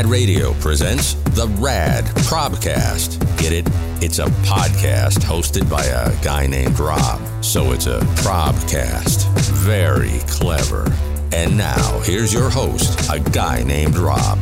[0.00, 3.20] Rad Radio presents the Rad Probcast.
[3.36, 3.66] Get it?
[4.02, 7.20] It's a podcast hosted by a guy named Rob.
[7.44, 9.28] So it's a Probcast.
[9.52, 10.90] Very clever.
[11.34, 14.38] And now, here's your host, a guy named Rob.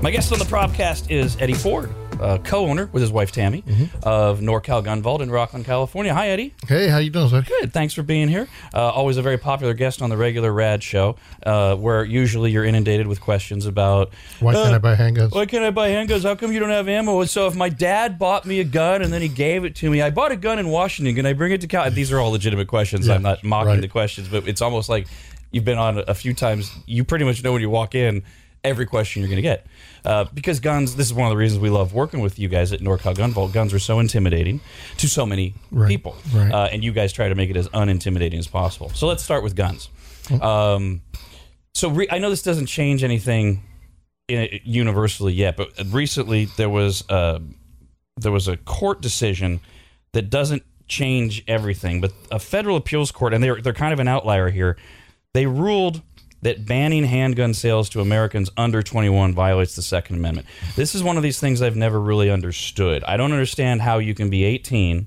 [0.00, 3.62] My guest on the Probcast is Eddie Ford, uh, co-owner with his wife Tammy
[4.02, 6.14] of NorCal Gun Vault in Rocklin, California.
[6.14, 6.54] Hi, Eddie.
[6.66, 7.42] Hey, how you doing, sir?
[7.42, 7.72] Good.
[7.72, 8.48] Thanks for being here.
[8.74, 12.64] Uh, always a very popular guest on the regular Rad show, uh, where usually you're
[12.64, 15.34] inundated with questions about Why can't uh, I buy handguns?
[15.34, 16.22] Why can't I buy handguns?
[16.22, 17.24] How come you don't have ammo?
[17.24, 20.02] So if my dad bought me a gun and then he gave it to me,
[20.02, 21.14] I bought a gun in Washington.
[21.14, 21.90] Can I bring it to Cal?
[21.90, 23.06] These are all legitimate questions.
[23.06, 23.80] Yeah, I'm not mocking right.
[23.80, 25.06] the questions, but it's almost like
[25.50, 26.72] you've been on a few times.
[26.86, 28.22] You pretty much know when you walk in
[28.66, 29.66] every question you're going to get.
[30.04, 32.72] Uh, because guns, this is one of the reasons we love working with you guys
[32.72, 33.52] at NorCal Gun Vault.
[33.52, 34.60] Guns are so intimidating
[34.98, 36.16] to so many Right, people.
[36.34, 36.52] right.
[36.52, 38.90] Uh, and you guys try to make it as unintimidating as possible.
[38.90, 39.88] So let's start with guns.
[40.40, 41.02] Um,
[41.74, 43.62] so re- I know this doesn't change anything
[44.28, 47.40] in, universally yet, but recently there was a,
[48.16, 49.60] there was a court decision
[50.12, 54.08] that doesn't change everything, but a federal appeals court, and they're they're kind of an
[54.08, 54.76] outlier here.
[55.34, 56.00] They ruled
[56.42, 60.46] that banning handgun sales to Americans under 21 violates the Second Amendment.
[60.76, 63.02] This is one of these things I've never really understood.
[63.04, 65.06] I don't understand how you can be 18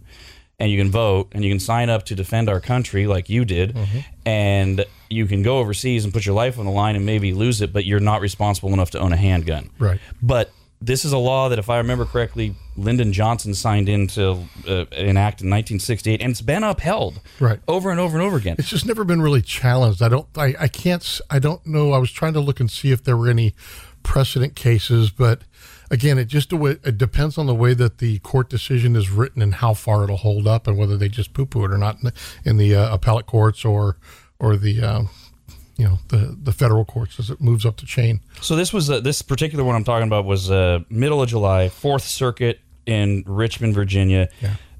[0.59, 3.45] and you can vote and you can sign up to defend our country like you
[3.45, 3.99] did mm-hmm.
[4.25, 7.61] and you can go overseas and put your life on the line and maybe lose
[7.61, 9.99] it but you're not responsible enough to own a handgun Right.
[10.21, 14.31] but this is a law that if i remember correctly lyndon johnson signed into
[14.67, 17.59] uh, an act in 1968 and it's been upheld Right.
[17.67, 20.01] over and over and over again It's just never been really challenged.
[20.01, 20.27] I don't.
[20.37, 21.21] I, I can't.
[21.29, 21.91] I don't know.
[21.93, 23.53] I was trying to look and see if there were any
[24.03, 25.41] precedent cases, but
[25.91, 29.55] again, it just it depends on the way that the court decision is written and
[29.55, 32.03] how far it'll hold up, and whether they just poo poo it or not in
[32.05, 32.13] the,
[32.45, 33.97] in the uh, appellate courts or
[34.39, 35.03] or the uh,
[35.79, 38.19] you know the the federal courts as it moves up the chain.
[38.41, 41.69] So this was uh, this particular one I'm talking about was uh, middle of July,
[41.69, 44.27] Fourth Circuit in Richmond, Virginia.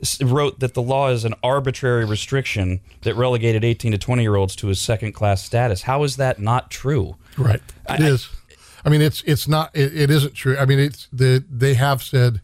[0.02, 4.36] s- Wrote that the law is an arbitrary restriction that relegated 18 to 20 year
[4.36, 5.84] olds to a second class status.
[5.84, 7.16] How is that not true?
[7.38, 7.62] Right.
[7.90, 8.28] It is.
[8.86, 9.72] I, mean, it's it's not.
[9.76, 10.58] It, it isn't true.
[10.58, 12.42] I mean, it's the they have said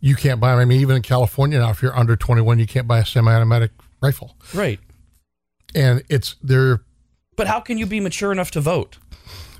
[0.00, 0.52] you can't buy.
[0.54, 3.72] I mean, even in California now, if you're under 21, you can't buy a semi-automatic
[4.00, 4.78] rifle, Right.
[5.74, 6.82] and it's they're
[7.38, 8.98] But how can you be mature enough to vote?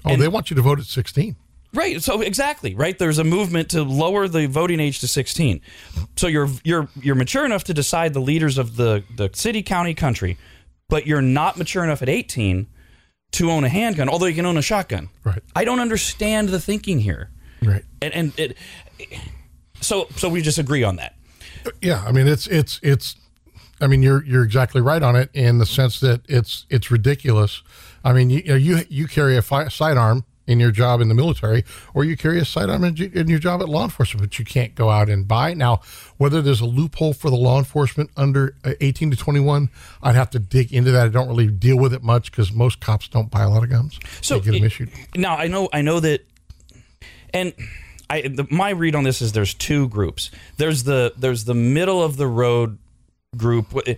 [0.04, 1.36] oh they want you to vote at 16.
[1.72, 2.02] Right.
[2.02, 2.98] So exactly, right?
[2.98, 5.60] There's a movement to lower the voting age to 16.
[6.16, 9.94] So you're you're you're mature enough to decide the leaders of the the city, county,
[9.94, 10.36] country,
[10.88, 12.66] but you're not mature enough at 18
[13.32, 15.08] to own a handgun, although you can own a shotgun.
[15.22, 15.42] Right.
[15.54, 17.30] I don't understand the thinking here.
[17.62, 17.84] Right.
[18.02, 18.56] And and it
[19.80, 21.14] so so we just agree on that.
[21.64, 22.02] Uh, yeah.
[22.04, 23.14] I mean, it's it's it's.
[23.80, 27.62] I mean, you're you're exactly right on it in the sense that it's it's ridiculous.
[28.04, 31.08] I mean, you you know, you, you carry a fi- sidearm in your job in
[31.08, 31.62] the military,
[31.92, 34.74] or you carry a sidearm in, in your job at law enforcement, but you can't
[34.74, 35.52] go out and buy.
[35.52, 35.82] Now,
[36.16, 39.68] whether there's a loophole for the law enforcement under uh, 18 to 21,
[40.02, 41.04] I'd have to dig into that.
[41.04, 43.68] I don't really deal with it much because most cops don't buy a lot of
[43.68, 44.00] guns.
[44.22, 44.90] So they get them it- issued.
[45.14, 46.24] Now I know I know that,
[47.34, 47.52] and
[48.08, 50.30] I the, my read on this is there's two groups.
[50.56, 52.78] There's the there's the middle of the road
[53.36, 53.94] group eh,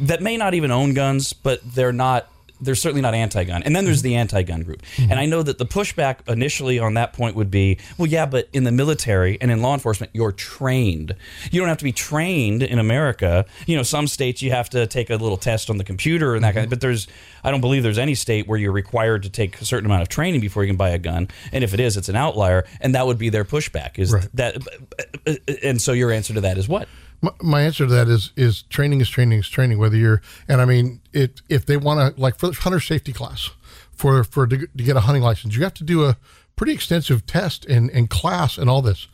[0.00, 2.28] that may not even own guns, but they're not.
[2.62, 4.82] They're certainly not anti-gun, and then there's the anti-gun group.
[4.82, 5.10] Mm-hmm.
[5.10, 8.50] And I know that the pushback initially on that point would be, well, yeah, but
[8.52, 11.16] in the military and in law enforcement, you're trained.
[11.50, 13.46] You don't have to be trained in America.
[13.66, 16.44] You know, some states you have to take a little test on the computer and
[16.44, 16.62] that kind of.
[16.64, 16.70] Mm-hmm.
[16.70, 17.08] But there's,
[17.42, 20.10] I don't believe there's any state where you're required to take a certain amount of
[20.10, 21.28] training before you can buy a gun.
[21.52, 23.98] And if it is, it's an outlier, and that would be their pushback.
[23.98, 24.28] Is Right.
[24.34, 24.58] that?
[25.26, 26.88] Eh, eh, and so your answer to that is what?
[27.42, 29.78] My, answer to that is is training is training is training.
[29.78, 33.50] Whether you're and I mean it if they want to like for hunter safety class
[33.92, 36.16] for for to, to get a hunting license, you have to do a
[36.56, 39.06] pretty extensive test and and class and all this.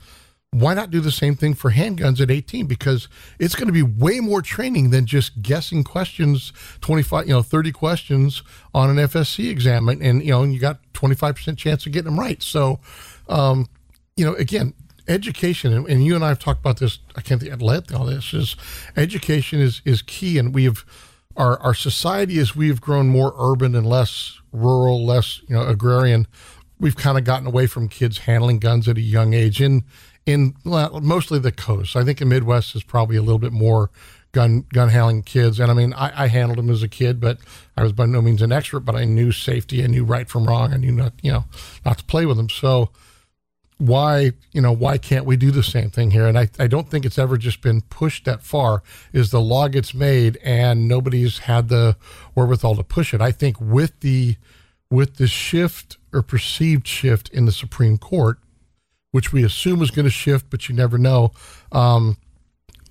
[0.53, 2.67] Why not do the same thing for handguns at 18?
[2.67, 3.09] Because
[3.39, 7.73] it's going to be way more training than just guessing questions, 25, you know, 30
[7.73, 9.89] questions on an FSC exam.
[9.89, 12.43] And, you know, you got 25% chance of getting them right.
[12.43, 12.81] So,
[13.29, 13.67] um,
[14.17, 14.73] you know, again,
[15.09, 16.99] education, and, and you and I have talked about this.
[17.17, 17.95] I can't think at length.
[17.95, 18.57] All this is
[18.97, 20.85] education is is key, and we have
[21.37, 25.67] our our society as we have grown more urban and less rural, less you know
[25.67, 26.27] agrarian.
[26.79, 29.85] We've kind of gotten away from kids handling guns at a young age in
[30.27, 31.97] in mostly the coast.
[31.97, 33.91] I think the Midwest is probably a little bit more
[34.33, 35.59] gun gun handling kids.
[35.61, 37.39] And I mean, I, I handled them as a kid, but
[37.77, 38.81] I was by no means an expert.
[38.81, 41.45] But I knew safety, I knew right from wrong, I knew not you know
[41.85, 42.51] not to play with them.
[42.51, 42.91] So
[43.79, 46.89] why you know why can't we do the same thing here and I, I don't
[46.91, 48.83] think it's ever just been pushed that far
[49.13, 51.97] is the law gets made and nobody's had the
[52.35, 54.37] wherewithal to push it i think with the
[54.91, 58.39] with the shift or perceived shift in the supreme court
[59.17, 61.33] which we assume is going to shift, but you never know.
[61.73, 62.19] Um,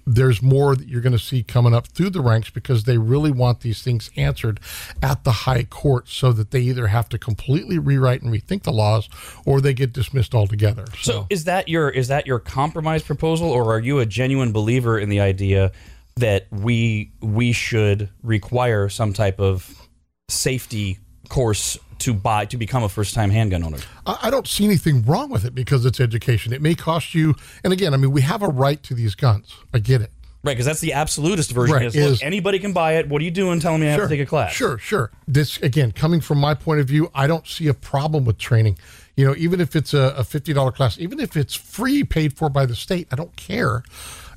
[0.05, 3.31] there's more that you're going to see coming up through the ranks because they really
[3.31, 4.59] want these things answered
[5.01, 8.71] at the high court so that they either have to completely rewrite and rethink the
[8.71, 9.09] laws
[9.45, 10.85] or they get dismissed altogether.
[11.01, 14.51] So, so is that your is that your compromise proposal or are you a genuine
[14.51, 15.71] believer in the idea
[16.17, 19.87] that we we should require some type of
[20.29, 20.99] safety
[21.29, 23.77] course to buy to become a first time handgun owner.
[24.05, 26.53] I don't see anything wrong with it because it's education.
[26.53, 29.53] It may cost you, and again, I mean, we have a right to these guns.
[29.73, 30.11] I get it.
[30.43, 31.75] Right, because that's the absolutist version.
[31.75, 33.09] Right, is, is, anybody can buy it.
[33.09, 34.53] What are you doing telling me I have to take a class?
[34.53, 35.09] Sure, sure.
[35.27, 38.77] This again, coming from my point of view, I don't see a problem with training.
[39.15, 42.37] You know, even if it's a, a fifty dollar class, even if it's free, paid
[42.37, 43.83] for by the state, I don't care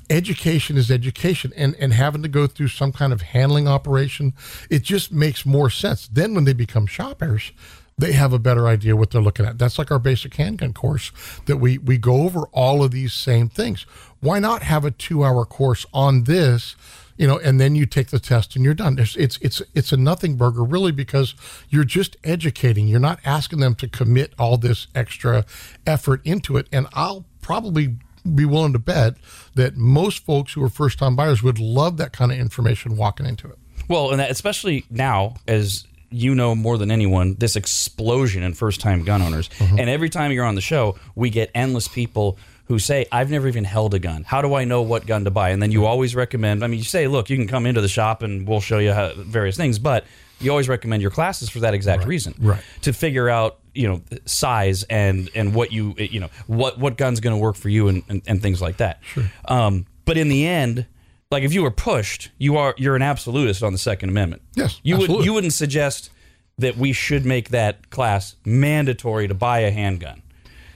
[0.09, 4.33] education is education and, and having to go through some kind of handling operation,
[4.69, 6.07] it just makes more sense.
[6.07, 7.51] Then when they become shoppers,
[7.97, 9.57] they have a better idea what they're looking at.
[9.57, 11.11] That's like our basic handgun course
[11.45, 13.85] that we, we go over all of these same things.
[14.21, 16.75] Why not have a two hour course on this?
[17.17, 18.97] You know, and then you take the test and you're done.
[18.97, 21.35] It's, it's it's it's a nothing burger really because
[21.67, 22.87] you're just educating.
[22.87, 25.45] You're not asking them to commit all this extra
[25.85, 26.67] effort into it.
[26.71, 27.97] And I'll probably
[28.35, 29.15] be willing to bet
[29.55, 33.25] that most folks who are first time buyers would love that kind of information walking
[33.25, 33.57] into it.
[33.87, 38.81] Well, and that, especially now, as you know more than anyone, this explosion in first
[38.81, 39.49] time gun owners.
[39.49, 39.79] Mm-hmm.
[39.79, 43.47] And every time you're on the show, we get endless people who say, I've never
[43.47, 44.23] even held a gun.
[44.23, 45.49] How do I know what gun to buy?
[45.49, 47.87] And then you always recommend, I mean, you say, look, you can come into the
[47.87, 50.05] shop and we'll show you how, various things, but
[50.39, 52.07] you always recommend your classes for that exact right.
[52.07, 52.35] reason.
[52.39, 52.63] Right.
[52.81, 57.19] To figure out you know size and and what you you know what what gun's
[57.19, 58.99] going to work for you and, and, and things like that.
[59.03, 59.25] Sure.
[59.45, 60.85] Um, but in the end,
[61.31, 64.41] like if you were pushed, you are you're an absolutist on the Second Amendment.
[64.55, 65.17] Yes, you absolutely.
[65.17, 66.09] would you wouldn't suggest
[66.57, 70.21] that we should make that class mandatory to buy a handgun.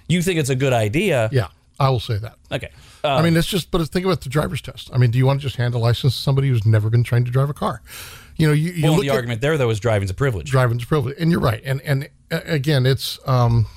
[0.08, 1.30] You think it's a good idea?
[1.32, 1.48] Yeah,
[1.80, 2.36] I will say that.
[2.52, 2.70] Okay.
[3.04, 4.90] Um, I mean, it's just, but think about the driver's test.
[4.94, 7.04] I mean, do you want to just hand a license to somebody who's never been
[7.04, 7.82] trained to drive a car?
[8.38, 10.50] You know, you, you well, the argument there though is driving's a privilege.
[10.50, 11.62] Driving's a privilege, and you're right.
[11.64, 13.68] And and again, it's um,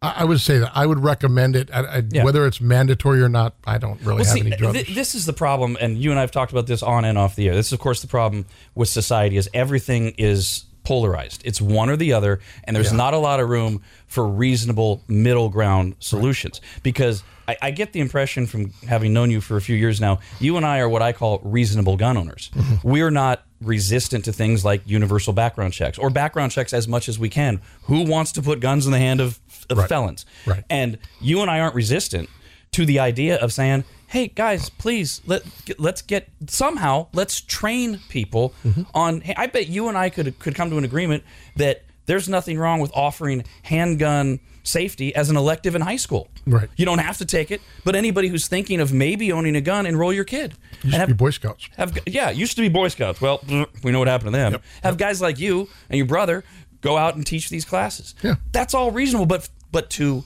[0.00, 1.70] I, would say that I would recommend it.
[1.72, 2.24] I, I, yeah.
[2.24, 4.74] Whether it's mandatory or not, I don't really well, have see, any drugs.
[4.74, 7.18] Th- this is the problem, and you and I have talked about this on and
[7.18, 7.54] off the air.
[7.54, 11.42] This is, of course, the problem with society: is everything is polarized.
[11.44, 12.96] It's one or the other, and there's yeah.
[12.96, 16.62] not a lot of room for reasonable middle ground solutions.
[16.62, 16.82] Right.
[16.82, 20.20] Because I, I, get the impression from having known you for a few years now,
[20.40, 22.50] you and I are what I call reasonable gun owners.
[22.54, 22.88] Mm-hmm.
[22.88, 27.18] We're not resistant to things like universal background checks or background checks as much as
[27.18, 27.60] we can.
[27.82, 29.38] Who wants to put guns in the hand of,
[29.68, 29.88] of right.
[29.90, 30.24] felons?
[30.46, 30.64] Right.
[30.70, 32.30] And you and I aren't resistant
[32.72, 35.42] to the idea of saying, "Hey guys, please let
[35.78, 38.82] let's get somehow let's train people mm-hmm.
[38.94, 41.22] on." Hey, I bet you and I could could come to an agreement
[41.56, 46.28] that there's nothing wrong with offering handgun safety as an elective in high school.
[46.46, 46.68] Right.
[46.76, 49.86] You don't have to take it, but anybody who's thinking of maybe owning a gun,
[49.86, 50.54] enroll your kid.
[50.82, 51.68] Used have, to be Boy Scouts.
[51.76, 53.20] Have, yeah, used to be Boy Scouts.
[53.20, 53.42] Well,
[53.82, 54.52] we know what happened to them.
[54.52, 54.62] Yep.
[54.82, 54.98] Have yep.
[54.98, 56.44] guys like you and your brother
[56.80, 58.14] go out and teach these classes.
[58.22, 58.36] Yeah.
[58.52, 60.24] That's all reasonable, but but to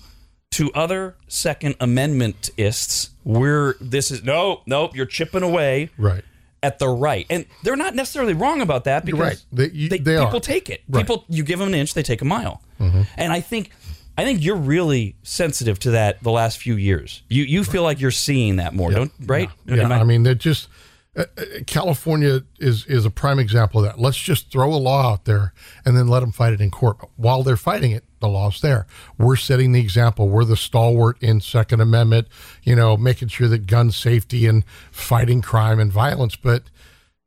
[0.52, 5.90] to other Second Amendmentists, we're this is no, nope, you're chipping away.
[5.98, 6.24] Right
[6.64, 9.44] at the right, and they're not necessarily wrong about that because right.
[9.52, 10.40] they, you, they, they people are.
[10.40, 10.80] take it.
[10.88, 11.00] Right.
[11.00, 13.02] People, you give them an inch, they take a mile, mm-hmm.
[13.16, 13.70] and I think
[14.16, 17.22] I think you're really sensitive to that the last few years.
[17.28, 19.50] You you feel like you're seeing that more, don't right?
[19.66, 19.88] Yeah, yeah.
[19.88, 20.68] I, I mean, it just
[21.16, 23.98] uh, uh, California is is a prime example of that.
[24.00, 25.54] Let's just throw a law out there
[25.84, 26.98] and then let them fight it in court.
[27.00, 28.86] But while they're fighting it, the law's there.
[29.18, 30.28] We're setting the example.
[30.28, 32.28] We're the stalwart in Second Amendment,
[32.62, 36.34] you know, making sure that gun safety and fighting crime and violence.
[36.34, 36.64] But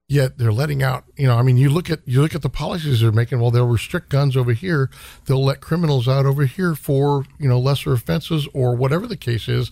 [0.07, 2.49] yet they're letting out you know i mean you look at you look at the
[2.49, 4.89] policies they're making well they'll restrict guns over here
[5.25, 9.47] they'll let criminals out over here for you know lesser offenses or whatever the case
[9.47, 9.71] is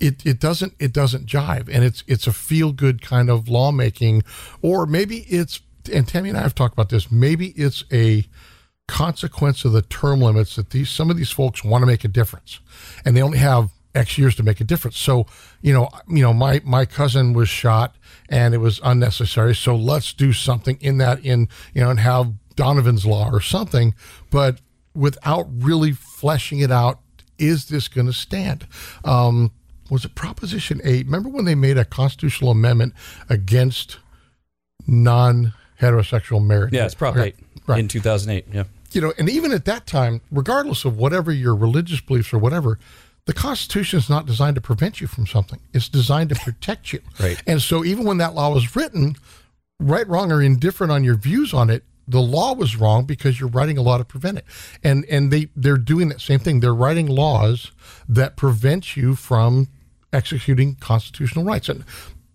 [0.00, 4.22] it, it doesn't it doesn't jive and it's it's a feel good kind of lawmaking
[4.62, 5.60] or maybe it's
[5.92, 8.24] and Tammy and I have talked about this maybe it's a
[8.88, 12.08] consequence of the term limits that these some of these folks want to make a
[12.08, 12.58] difference
[13.04, 14.98] and they only have X years to make a difference.
[14.98, 15.26] So,
[15.60, 17.96] you know, you know, my my cousin was shot
[18.28, 19.54] and it was unnecessary.
[19.54, 23.94] So let's do something in that in you know and have Donovan's law or something,
[24.30, 24.60] but
[24.94, 27.00] without really fleshing it out.
[27.38, 28.66] Is this going to stand?
[29.04, 29.52] Um,
[29.90, 31.06] was it Proposition Eight?
[31.06, 32.94] Remember when they made a constitutional amendment
[33.28, 33.98] against
[34.88, 36.72] non heterosexual marriage?
[36.72, 37.28] Yeah, it's Prop okay.
[37.28, 37.36] 8
[37.68, 37.78] right.
[37.78, 38.46] in 2008.
[38.52, 38.64] Yeah.
[38.92, 42.78] You know, and even at that time, regardless of whatever your religious beliefs or whatever,
[43.26, 45.60] the Constitution is not designed to prevent you from something.
[45.74, 47.00] It's designed to protect you.
[47.20, 47.42] right.
[47.46, 49.16] And so even when that law was written,
[49.78, 53.50] right, wrong, or indifferent on your views on it, the law was wrong because you're
[53.50, 54.46] writing a law to prevent it.
[54.82, 56.60] And and they they're doing that same thing.
[56.60, 57.70] They're writing laws
[58.08, 59.68] that prevent you from
[60.12, 61.68] executing constitutional rights.
[61.68, 61.84] And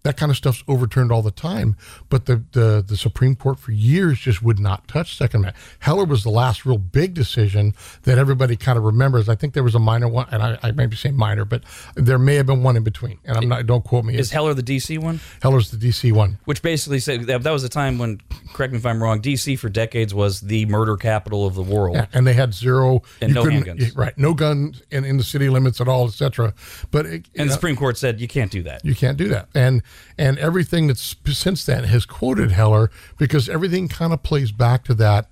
[0.03, 1.75] that kind of stuff's overturned all the time.
[2.09, 5.65] But the, the, the Supreme Court for years just would not touch Second Amendment.
[5.79, 9.29] Heller was the last real big decision that everybody kind of remembers.
[9.29, 11.63] I think there was a minor one, and I, I may be saying minor, but
[11.95, 13.17] there may have been one in between.
[13.25, 14.15] And I'm not, don't quote me.
[14.17, 15.19] Is Heller the DC one?
[15.41, 16.37] Heller's the DC one.
[16.45, 18.19] Which basically said that, that was a time when,
[18.53, 21.95] correct me if I'm wrong, DC for decades was the murder capital of the world.
[21.95, 23.95] Yeah, and they had zero And no handguns.
[23.97, 24.17] right?
[24.17, 26.53] No guns in, in the city limits at all, etc.
[26.91, 28.83] But it, And the Supreme Court said you can't do that.
[28.83, 29.47] You can't do that.
[29.55, 29.81] And
[30.17, 34.93] and everything that's since then has quoted Heller because everything kind of plays back to
[34.95, 35.29] that,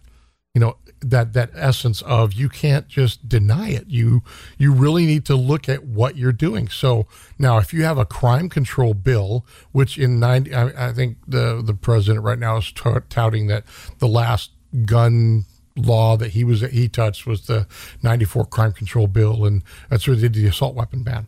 [0.54, 3.88] you know, that that essence of you can't just deny it.
[3.88, 4.22] You
[4.58, 6.68] you really need to look at what you're doing.
[6.70, 7.08] So
[7.40, 11.62] now, if you have a crime control bill, which in ninety, I, I think the
[11.64, 13.64] the president right now is tout- touting that
[13.98, 14.52] the last
[14.86, 17.66] gun law that he was he touched was the
[18.04, 21.28] 94 crime control bill and that's where they did the assault weapon ban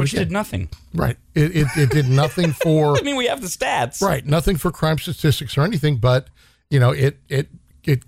[0.00, 0.68] Which did nothing.
[0.94, 1.16] Right.
[1.34, 4.02] It, it, it did nothing for I mean, we have the stats.
[4.02, 6.28] right, nothing for crime statistics or anything, but
[6.70, 7.48] you know, it it
[7.84, 8.02] it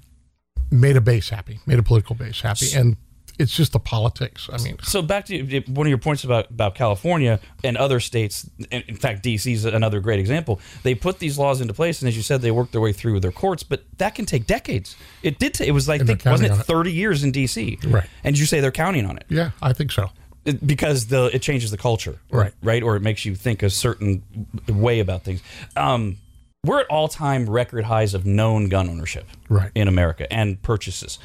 [0.71, 2.97] made a base happy, made a political base happy, and
[3.39, 4.49] it's just the politics.
[4.53, 8.49] I mean, So back to one of your points about, about California and other states.
[8.71, 10.61] In fact, DC is another great example.
[10.83, 13.21] They put these laws into place, and as you said, they worked their way through
[13.21, 13.63] their courts.
[13.63, 14.97] But that can take decades.
[15.23, 15.55] It did.
[15.55, 16.67] ta- it was like think, wasn't it on it.
[16.67, 17.93] thirty years in DC?
[17.93, 18.09] Right.
[18.23, 20.11] And you say they're counting on it yeah, I think so.
[20.45, 22.53] It- because the it changes the culture, Right.
[22.63, 24.23] Right, or it makes you think a certain
[24.69, 25.41] way about things.
[25.77, 26.17] Um,
[26.65, 29.71] we're at all time record highs of known gun ownership Right.
[29.75, 31.19] in America and purchases.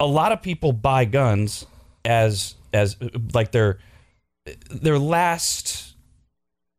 [0.00, 1.66] A lot of people buy guns
[2.04, 2.96] as as
[3.32, 3.78] like their
[4.70, 5.94] their last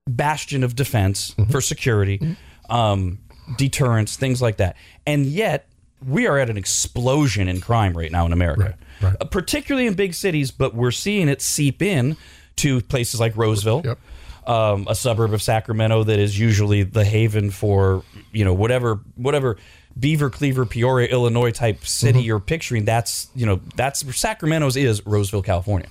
[0.08, 1.52] bastion of defense Mm-hmm.
[1.52, 2.36] for security,
[2.70, 3.20] um,
[3.58, 4.76] deterrence, things like that.
[5.08, 5.68] And yet,
[6.06, 9.18] we are at an explosion in crime right now in America, Right, right.
[9.22, 10.52] Uh, particularly in big cities.
[10.52, 12.18] But we're seeing it seep in
[12.58, 14.00] to places like Roseville, Yep.
[14.48, 19.58] um, a suburb of Sacramento that is usually the haven for you know whatever whatever
[19.98, 22.84] Beaver, Cleaver, Peoria, Illinois type city you're picturing.
[22.86, 25.88] That's you know that's Sacramento's is Roseville, California.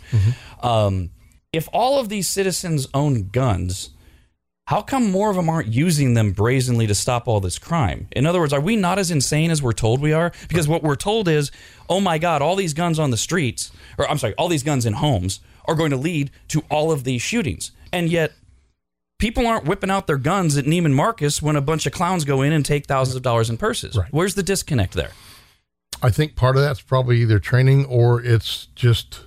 [0.62, 1.11] Um,
[1.54, 3.90] if all of these citizens own guns,
[4.66, 8.09] how come more of them aren't using them brazenly to stop all this crime?
[8.12, 10.33] In other words, are we not as insane as we're told we are?
[10.49, 11.50] Because what we're told is,
[11.88, 14.87] oh my God, all these guns on the streets, or I'm sorry, all these guns
[14.87, 17.73] in homes are going to lead to all of these shootings.
[17.92, 18.33] And yet,
[19.18, 22.40] people aren't whipping out their guns at Neiman Marcus when a bunch of clowns go
[22.40, 23.97] in and take thousands of dollars in purses.
[23.97, 24.12] Right.
[24.12, 25.11] Where's the disconnect there?
[26.02, 29.23] I think part of that's probably either training or it's just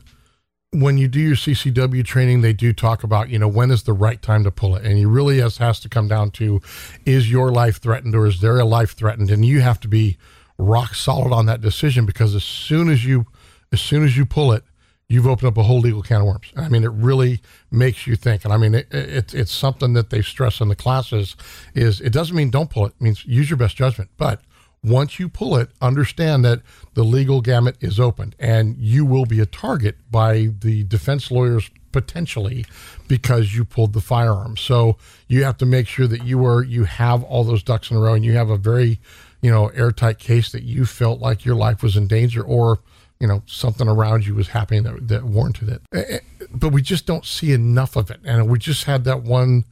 [0.82, 3.94] when you do your CCW training, they do talk about, you know, when is the
[3.94, 4.86] right time to pull it.
[4.86, 6.62] And you really has, has to come down to
[7.06, 9.32] is your life threatened or is there a life threatened?
[9.32, 10.18] And you have to be
[10.58, 13.26] rock solid on that decision because as soon as you
[13.72, 14.64] as soon as you pull it,
[15.10, 16.54] you've opened up a whole legal can of worms.
[16.56, 18.46] I mean, it really makes you think.
[18.46, 21.36] And I mean, it, it, it's something that they stress in the classes
[21.74, 22.94] is it doesn't mean don't pull it.
[23.00, 24.10] It means use your best judgment.
[24.16, 24.42] But
[24.84, 26.62] once you pull it, understand that
[26.94, 31.70] the legal gamut is opened and you will be a target by the defense lawyers
[31.92, 32.66] potentially
[33.08, 34.56] because you pulled the firearm.
[34.56, 37.98] So you have to make sure that you are you have all those ducks in
[37.98, 39.00] a row and you have a very,
[39.42, 42.80] you know, airtight case that you felt like your life was in danger or
[43.20, 46.20] you know something around you was happening that, that warranted it Eh, eh,
[46.52, 49.66] but we just don't see enough of it and we just had that one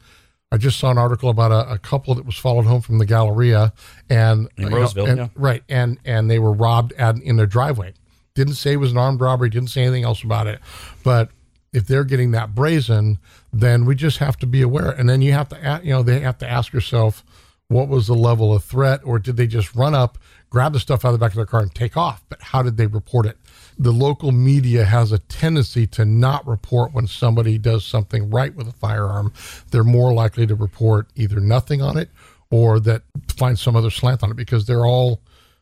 [0.55, 3.05] i just saw an article about a, a couple that was followed home from the
[3.05, 3.73] galleria
[4.09, 5.27] and In know, Roseville, and- yeah.
[5.35, 7.93] right and and they were robbed at, in their driveway.
[8.35, 10.59] Didn't say it was an armed robbery didn't say anything else about it.
[11.03, 11.29] But
[11.73, 13.19] if they're getting that brazen
[13.51, 14.89] then we just have to be aware.
[14.91, 17.23] And then you have to you know they have to ask yourself
[17.67, 19.01] what was the level of threat?
[19.03, 20.17] Or did they just run up
[20.49, 22.23] grab the stuff out of the back of their car and take off?
[22.29, 23.37] But how did they report it
[23.77, 28.67] the local media has a tendency to not report when somebody does something right with
[28.67, 29.33] a firearm
[29.71, 32.09] they're more likely to report either nothing on it
[32.51, 33.01] or that
[33.37, 35.19] find some other slant on it because they're all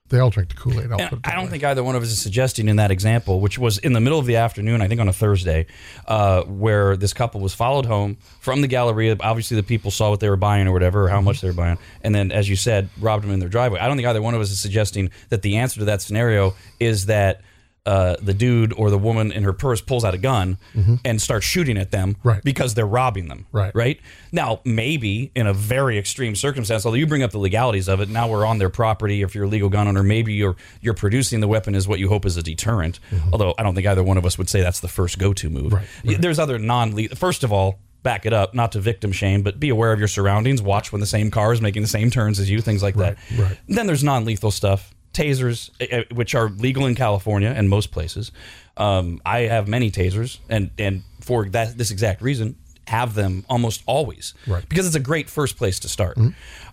[0.10, 1.52] they all drink the kool-aid I'll And put it I don't way.
[1.52, 4.20] think either one of us is suggesting in that example, which was in the middle
[4.20, 5.66] of the afternoon, I think on a Thursday,
[6.08, 9.16] uh, where this couple was followed home from the Galleria.
[9.22, 11.54] Obviously, the people saw what they were buying or whatever, or how much they were
[11.56, 13.80] buying, and then, as you said, robbed them in their driveway.
[13.80, 16.54] I don't think either one of us is suggesting that the answer to that scenario
[16.80, 17.42] is that.
[17.86, 20.58] Uh, the dude or the woman in her purse pulls out a gun
[21.04, 22.28] and starts shooting at them Mm-hmm.
[22.30, 22.44] Right.
[22.44, 23.46] because they're robbing them.
[23.52, 23.76] Right.
[23.76, 24.00] Right.
[24.32, 28.08] Now, maybe in a very extreme circumstance, although you bring up the legalities of it,
[28.08, 29.22] now we're on their property.
[29.22, 32.08] If you're a legal gun owner, maybe you're you're producing the weapon is what you
[32.08, 33.02] hope is a deterrent.
[33.34, 35.74] Although I don't think either one of us would say that's the first go-to move.
[35.74, 36.08] Mm-hmm.
[36.10, 36.96] Right, There's other non.
[37.10, 40.08] First of all, back it up, not to victim shame, but be aware of your
[40.08, 40.62] surroundings.
[40.62, 43.18] Watch when the same car is making the same turns as you, things like that.
[43.38, 43.58] right.
[43.68, 48.32] Then there's non-lethal stuff, tasers, eh, eh, which are legal in California and most places.
[48.78, 52.56] Um, I have many tasers, and and for that this exact reason,
[52.88, 54.68] have them almost always, Right.
[54.68, 56.18] Because it's a great first place to start.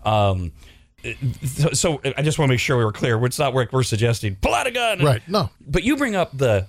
[0.04, 0.52] Um,
[1.44, 3.24] so, so I just want to make sure we were clear.
[3.24, 5.22] It's not like we're suggesting pull out a gun, Right.
[5.28, 5.50] No.
[5.66, 6.66] but you bring up the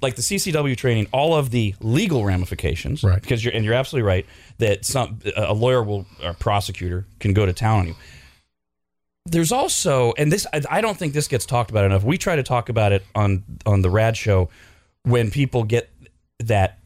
[0.00, 3.20] like the CCW training, all of the legal ramifications, Right.
[3.20, 4.26] Because you're and you're absolutely right
[4.58, 7.94] that some a lawyer will or prosecutor can go to town on you.
[9.24, 12.02] There's also, and this I, I don't think this gets talked about enough.
[12.02, 14.48] We try to talk about it on on the Rad Show
[15.04, 15.90] when people get
[16.40, 16.80] that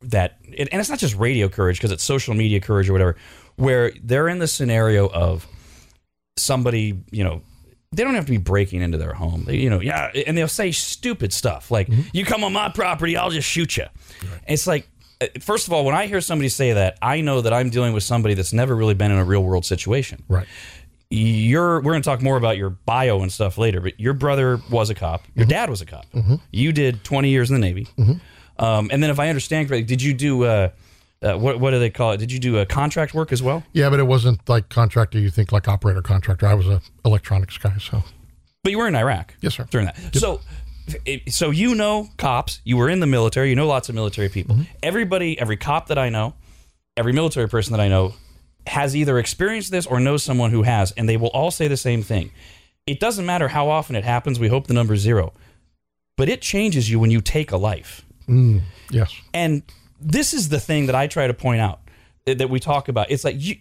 [0.00, 3.16] that, and it's not just radio courage because it's social media courage or whatever,
[3.56, 5.46] where they're in the scenario of
[6.36, 7.42] somebody, you know,
[7.92, 9.44] they don't have to be breaking into their home.
[9.44, 13.16] They, you know, yeah, and they'll say stupid stuff like, "You come on my property,
[13.16, 13.86] I'll just shoot you."
[14.48, 14.88] It's like,
[15.20, 17.92] uh, first of all, when I hear somebody say that, I know that I'm dealing
[17.92, 20.22] with somebody that's never really been in a real world situation.
[20.28, 20.46] Right.
[21.16, 24.60] You're, we're going to talk more about your bio and stuff later, but your brother
[24.70, 25.22] was a cop.
[25.34, 26.06] Your dad was a cop.
[26.50, 27.88] You did 20 years in the Navy.
[28.58, 30.68] Um, and then, if I understand correctly, did you do uh,
[31.22, 31.58] uh, what?
[31.58, 32.18] What do they call it?
[32.18, 33.64] Did you do a contract work as well?
[33.72, 35.18] Yeah, but it wasn't like contractor.
[35.18, 36.46] You think like operator contractor.
[36.46, 37.76] I was a electronics guy.
[37.78, 38.04] So
[38.62, 39.34] But you were in Iraq.
[39.40, 39.66] Yes, sir.
[39.70, 39.96] During that.
[40.14, 40.40] So
[41.28, 44.56] so you know cops, you were in the military, you know lots of military people.
[44.82, 46.34] Everybody, every cop that I know,
[46.96, 48.14] every military person that I know
[48.66, 51.76] has either experienced this or knows someone who has, and they will all say the
[51.76, 52.30] same thing.
[52.86, 55.32] It doesn't matter how often it happens, we hope the number's zero.
[56.16, 58.04] But it changes you when you take a life.
[58.28, 59.14] Mm, yes.
[59.32, 59.62] And
[60.00, 61.80] this is the thing that I try to point out
[62.26, 63.10] that that we talk about.
[63.10, 63.56] It's like you,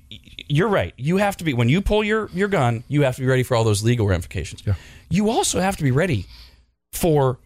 [0.48, 0.94] you're right.
[0.98, 2.84] You have to be when you pull your your gun.
[2.88, 4.64] You have to be ready for all those legal ramifications.
[4.66, 4.76] Yeah.
[5.10, 6.26] You also have to be ready
[6.92, 7.40] for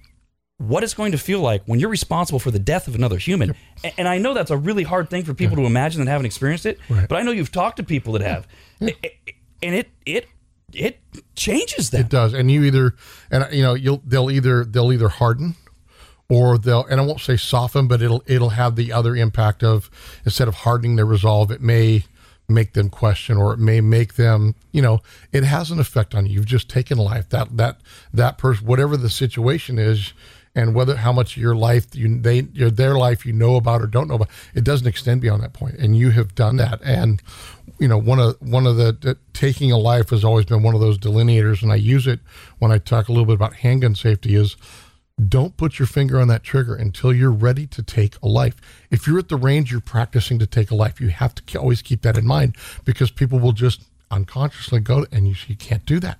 [0.57, 3.55] what it's going to feel like when you're responsible for the death of another human.
[3.83, 6.25] A- And I know that's a really hard thing for people to imagine that haven't
[6.25, 6.79] experienced it.
[6.89, 7.07] Right.
[7.07, 8.47] But I know you've talked to people that have,
[8.81, 8.95] a-
[9.61, 10.27] and it it
[10.73, 10.99] it
[11.35, 12.01] changes them.
[12.01, 12.95] It does, and you either,
[13.31, 15.55] and you know, you'll they'll either they'll either harden,
[16.29, 19.89] or they'll, and I won't say soften, but it'll it'll have the other impact of
[20.25, 22.03] instead of hardening their resolve, it may
[22.49, 25.01] make them question, or it may make them, you know,
[25.33, 26.35] it has an effect on you.
[26.35, 27.79] You've just taken life that that
[28.13, 30.13] that person, whatever the situation is.
[30.57, 33.87] And whether how much your life you they your their life you know about or
[33.87, 35.75] don't know about, it doesn't extend beyond that point.
[35.75, 36.81] And you have done that.
[36.83, 37.21] And
[37.79, 40.73] you know one of one of the, the taking a life has always been one
[40.73, 42.19] of those delineators and i use it
[42.59, 44.55] when i talk a little bit about handgun safety is
[45.27, 48.55] don't put your finger on that trigger until you're ready to take a life
[48.91, 51.81] if you're at the range you're practicing to take a life you have to always
[51.81, 55.99] keep that in mind because people will just unconsciously go and you, you can't do
[55.99, 56.17] that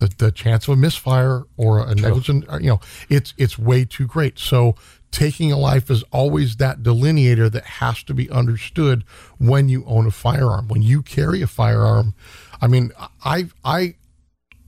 [0.00, 3.84] the, the chance of a misfire or a negligent uh, you know it's it's way
[3.84, 4.38] too great.
[4.38, 4.74] So
[5.12, 9.04] taking a life is always that delineator that has to be understood
[9.38, 10.68] when you own a firearm.
[10.68, 12.14] When you carry a firearm
[12.62, 12.92] i mean
[13.24, 13.94] i i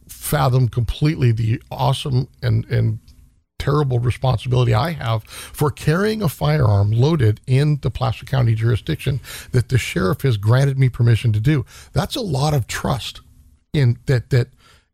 [0.08, 2.98] fathom completely the awesome and and
[3.58, 9.20] terrible responsibility I have for carrying a firearm loaded in the Placer County jurisdiction
[9.52, 11.64] that the sheriff has granted me permission to do.
[11.92, 13.20] That's a lot of trust
[13.72, 14.48] in that that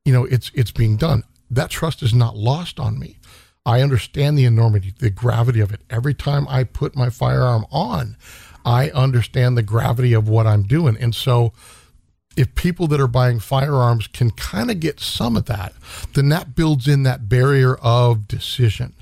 [0.08, 1.22] you know it's it's being done.
[1.50, 3.18] That trust is not lost on me.
[3.66, 5.82] I understand the enormity, the gravity of it.
[5.90, 8.16] Every time I put my firearm on,
[8.64, 10.96] I understand the gravity of what I'm doing.
[10.98, 11.52] And so
[12.38, 15.74] if people that are buying firearms can kind of get some of that,
[16.14, 18.94] then that builds in that barrier of decision.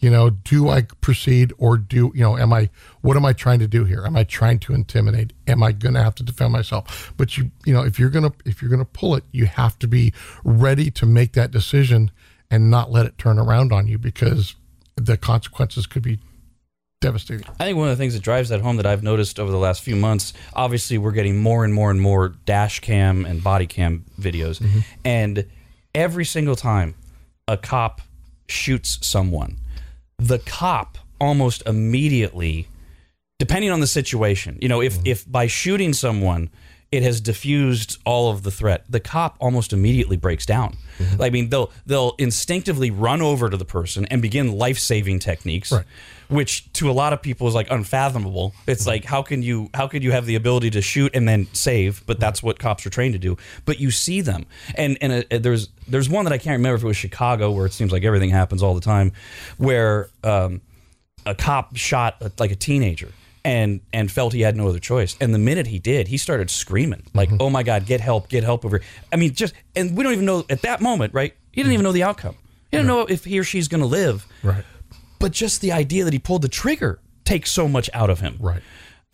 [0.00, 3.58] You know, do I proceed or do, you know, am I, what am I trying
[3.58, 4.04] to do here?
[4.06, 5.32] Am I trying to intimidate?
[5.46, 7.12] Am I going to have to defend myself?
[7.16, 9.46] But you, you know, if you're going to, if you're going to pull it, you
[9.46, 10.12] have to be
[10.44, 12.10] ready to make that decision
[12.50, 14.54] and not let it turn around on you because
[14.96, 16.18] the consequences could be
[17.00, 17.46] devastating.
[17.60, 19.58] I think one of the things that drives that home that I've noticed over the
[19.58, 23.66] last few months, obviously, we're getting more and more and more dash cam and body
[23.66, 24.60] cam videos.
[24.60, 24.80] Mm-hmm.
[25.04, 25.46] And
[25.94, 26.94] every single time
[27.46, 28.00] a cop
[28.48, 29.58] shoots someone,
[30.18, 32.68] the cop almost immediately,
[33.38, 35.06] depending on the situation, you know, if, mm-hmm.
[35.06, 36.50] if by shooting someone,
[36.90, 38.84] it has diffused all of the threat.
[38.88, 40.76] The cop almost immediately breaks down.
[40.98, 41.22] Mm-hmm.
[41.22, 45.70] I mean, they'll they'll instinctively run over to the person and begin life saving techniques,
[45.70, 45.84] Right.
[46.28, 48.54] Which to a lot of people is like unfathomable.
[48.66, 51.46] It's like how can you how could you have the ability to shoot and then
[51.52, 52.04] save?
[52.06, 53.36] But that's what cops are trained to do.
[53.64, 56.84] But you see them, and and uh, there's there's one that I can't remember if
[56.84, 59.12] it was Chicago where it seems like everything happens all the time,
[59.56, 60.60] where um,
[61.26, 63.08] a cop shot a, like a teenager
[63.44, 66.50] and and felt he had no other choice and the minute he did he started
[66.50, 69.96] screaming like oh my god get help get help over here." i mean just and
[69.96, 72.34] we don't even know at that moment right he didn't even know the outcome
[72.70, 74.64] he didn't know if he or she's going to live Right.
[75.18, 78.36] But just the idea that he pulled the trigger takes so much out of him
[78.40, 78.62] Right.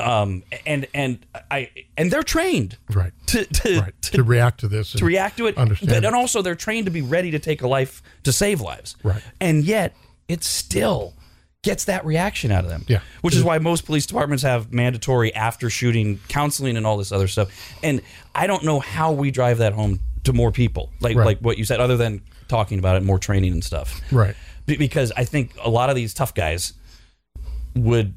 [0.00, 3.12] Um, and and I and they're trained Right.
[3.26, 4.02] to to, Right.
[4.02, 4.90] to, To, react to this.
[4.92, 5.56] to react to it.
[5.56, 5.88] Understand.
[5.90, 6.04] But, it.
[6.06, 8.96] and also they're trained to be ready to take a life to save lives.
[9.04, 9.22] Right.
[9.40, 9.94] And yet
[10.26, 11.14] it still
[11.62, 12.84] gets that reaction out of them.
[12.88, 13.00] Yeah.
[13.22, 17.28] Which is why most police departments have mandatory after shooting counseling and all this other
[17.28, 17.48] stuff.
[17.82, 18.02] And
[18.34, 20.90] I don't know how we drive that home to more people.
[21.00, 21.24] Like Right.
[21.24, 24.00] like what you said, other than talking about it, more training and stuff.
[24.10, 24.34] Right.
[24.66, 26.72] Be- Because I think a lot of these tough guys
[27.74, 28.14] would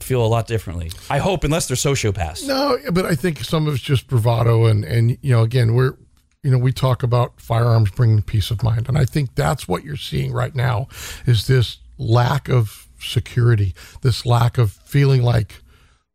[0.00, 0.90] feel a lot differently.
[1.08, 2.46] I hope, unless they're sociopaths.
[2.46, 5.94] No, but I think some of it's just bravado, and and you know, again, we're
[6.42, 9.84] you know we talk about firearms bringing peace of mind, and I think that's what
[9.84, 10.88] you're seeing right now
[11.26, 15.60] is this lack of security, this lack of feeling like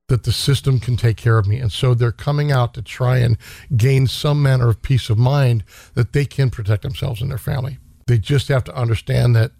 [0.07, 3.19] that the system can take care of me, and so they're coming out to try
[3.19, 3.37] and
[3.77, 5.63] gain some manner of peace of mind
[5.93, 7.77] that they can protect themselves and their family.
[8.07, 9.51] They just have to understand that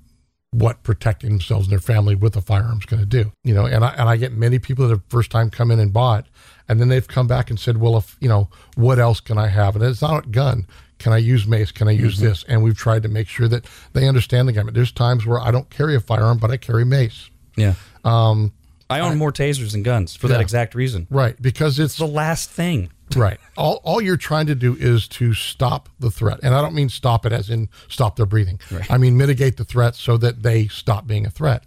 [0.51, 3.31] what protecting themselves and their family with a firearm is going to do.
[3.43, 5.79] You know, and I, and I get many people that have first time come in
[5.79, 6.27] and bought,
[6.67, 9.47] and then they've come back and said, well, if, you know, what else can I
[9.47, 9.75] have?
[9.75, 10.67] And it's not a gun.
[10.97, 11.71] Can I use mace?
[11.71, 12.43] Can I use this?
[12.43, 14.73] And we've tried to make sure that they understand the gamut.
[14.73, 17.29] There's times where I don't carry a firearm, but I carry mace.
[17.55, 17.75] Yeah.
[18.03, 18.51] Um,
[18.89, 21.07] I own more tasers than guns for that exact reason.
[21.09, 21.39] Right.
[21.41, 22.89] Because it's The last thing.
[23.15, 23.39] Right.
[23.57, 26.39] All, all you're trying to do is to stop the threat.
[26.43, 28.59] And I don't mean stop it as in stop their breathing.
[28.71, 28.89] Right.
[28.89, 31.63] I mean mitigate the threat so that they stop being a threat.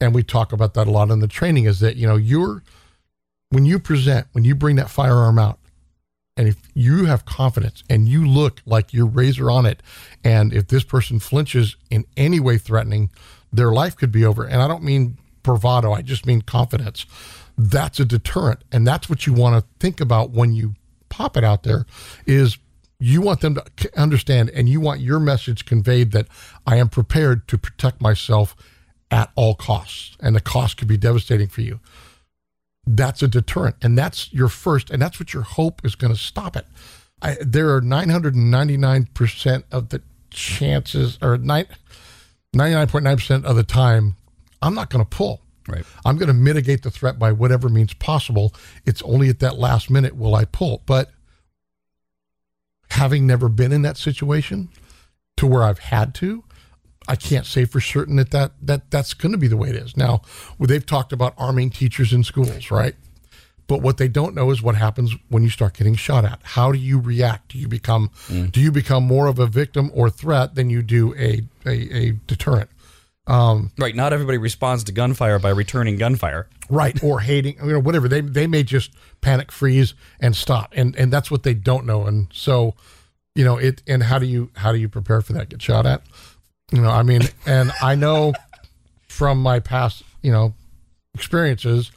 [0.00, 2.62] And we talk about that a lot in the training is that, you know, you're,
[3.50, 5.58] when you present, when you bring that firearm out,
[6.36, 9.82] and if you have confidence and you look like you're razor on it,
[10.22, 13.10] and if this person flinches in any way threatening,
[13.50, 14.44] their life could be over.
[14.44, 17.06] And I don't mean bravado, I just mean confidence.
[17.56, 18.60] That's a deterrent.
[18.70, 20.74] And that's what you want to think about when you
[21.08, 21.86] pop it out there
[22.26, 22.58] is
[22.98, 26.28] you want them to understand and you want your message conveyed that
[26.66, 28.56] I am prepared to protect myself
[29.10, 30.16] at all costs.
[30.20, 31.80] And the cost could be devastating for you
[32.86, 36.18] that's a deterrent and that's your first and that's what your hope is going to
[36.18, 36.66] stop it
[37.20, 41.66] I, there are 999% of the chances or nine,
[42.54, 44.16] 99.9% of the time
[44.62, 45.84] i'm not going to pull Right.
[46.04, 49.90] i'm going to mitigate the threat by whatever means possible it's only at that last
[49.90, 51.10] minute will i pull but
[52.90, 54.68] having never been in that situation
[55.36, 56.44] to where i've had to
[57.08, 59.76] I can't say for certain that, that, that that's going to be the way it
[59.76, 59.96] is.
[59.96, 60.22] Now,
[60.58, 62.94] they've talked about arming teachers in schools, right?
[63.68, 66.40] But what they don't know is what happens when you start getting shot at.
[66.42, 67.52] How do you react?
[67.52, 68.50] Do you become mm.
[68.52, 72.10] do you become more of a victim or threat than you do a a, a
[72.28, 72.70] deterrent?
[73.28, 73.94] Um, right.
[73.94, 76.48] Not everybody responds to gunfire by returning gunfire.
[76.68, 78.08] right or hating you know whatever.
[78.08, 82.06] They they may just panic freeze and stop and and that's what they don't know
[82.06, 82.74] and so
[83.34, 85.48] you know it and how do you how do you prepare for that?
[85.48, 86.02] Get shot at?
[86.72, 88.32] You know i mean and i know
[89.08, 90.54] from my past you know
[91.14, 91.92] experiences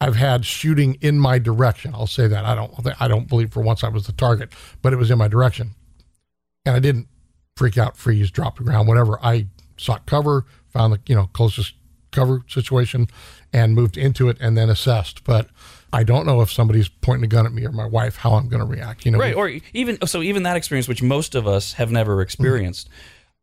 [0.00, 1.94] i've had shooting in my direction.
[1.94, 2.44] I'll say that.
[2.44, 4.50] I don't i don't believe for once i was the target
[4.82, 5.70] but it was in my direction.
[6.64, 7.08] And i didn't
[7.56, 9.18] freak out freeze drop to the ground whatever.
[9.22, 11.74] I sought cover found the you know closest
[12.10, 13.06] cover situation
[13.52, 15.48] and moved into it and then assessed but
[15.92, 18.48] i don't know if somebody's pointing a gun at me or my wife how i'm
[18.48, 19.34] going to react you know Right.
[19.34, 22.22] Or even so, even that experience, which most of us have never mm-hmm.
[22.22, 22.88] experienced.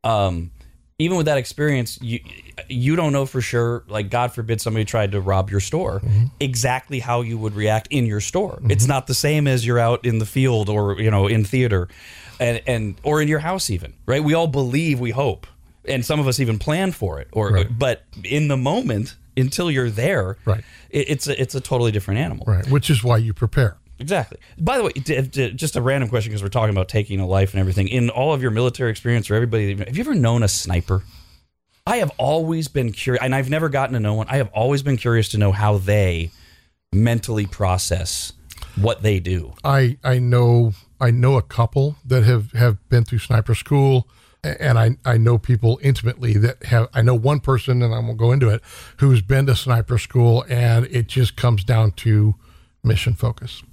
[0.04, 0.52] Um,
[1.00, 2.20] even with that experience, you
[2.68, 3.84] you don't know for sure.
[3.88, 6.26] Like God forbid somebody tried to rob your store, mm-hmm.
[6.40, 8.54] exactly how you would react in your store.
[8.54, 8.72] Mm-hmm.
[8.72, 11.88] It's not the same as you're out in the field or you know in theater,
[12.40, 13.94] and and or in your house even.
[14.08, 14.24] Right.
[14.24, 15.46] We all believe, we hope,
[15.88, 17.28] and some of us even plan for it.
[17.32, 17.68] Or Right.
[17.80, 20.64] but in the moment, until you're there, Right.
[20.90, 22.46] it, it's a, it's a totally different animal.
[22.48, 24.38] right which is why you prepare Exactly.
[24.60, 27.26] By the way, d- d- just a random question because we're talking about taking a
[27.26, 27.88] life and everything.
[27.88, 31.02] In all of your military experience, or everybody, have you ever known a sniper?
[31.88, 34.28] I have always been curious, and I've never gotten to know one.
[34.30, 36.30] I have always been curious to know how they
[36.94, 38.34] mentally process
[38.76, 39.54] what they do.
[39.64, 44.08] I I know I know a couple that have have been through sniper school,
[44.60, 46.90] and I I know people intimately that have.
[46.94, 48.62] I know one person, and I won't go into it,
[48.98, 52.36] who's been to sniper school, and it just comes down to
[52.84, 53.64] mission focus.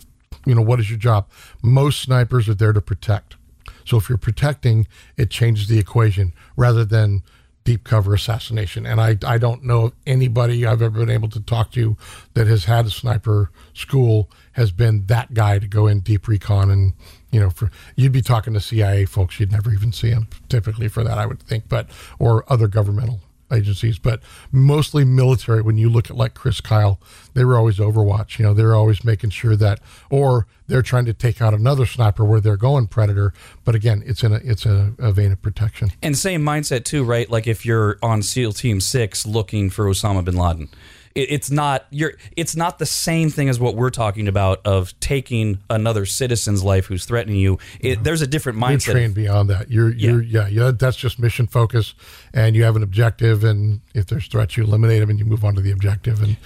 [0.47, 1.29] You know, what is your job?
[1.63, 3.37] Most snipers are there to protect.
[3.85, 7.23] So if you're protecting, it changes the equation rather than
[7.65, 8.85] deep cover assassination.
[8.85, 11.97] And I, I don't know of anybody I've ever been able to talk to
[12.35, 16.71] that has had a sniper school has been that guy to go in deep recon
[16.71, 16.93] and
[17.35, 20.89] you know for you'd be talking to CIA folks you'd never even see them typically
[20.89, 23.21] for that I would think but or other governmental
[23.53, 24.21] agencies but
[24.51, 26.99] mostly military when you look at like Chris Kyle
[27.35, 31.13] they were always overwatch you know they're always making sure that or they're trying to
[31.13, 33.33] take out another sniper where they're going predator
[33.65, 37.05] but again it's in a it's a, a vein of protection And same mindset too,
[37.05, 37.29] right?
[37.29, 40.69] Like if you're on SEAL Team Six looking for Osama bin Laden,
[41.15, 44.99] it, it's not you're it's not the same thing as what we're talking about of
[45.01, 47.59] taking another citizen's life who's threatening you.
[47.81, 48.93] It, there's a different You're mindset.
[48.93, 49.71] trained beyond that.
[49.71, 50.49] You're you're yeah.
[50.49, 51.95] yeah that's just mission focus,
[52.33, 53.45] and you have an objective.
[53.45, 56.23] And if there's threats, you eliminate them, and you move on to the objective.
[56.23, 56.37] And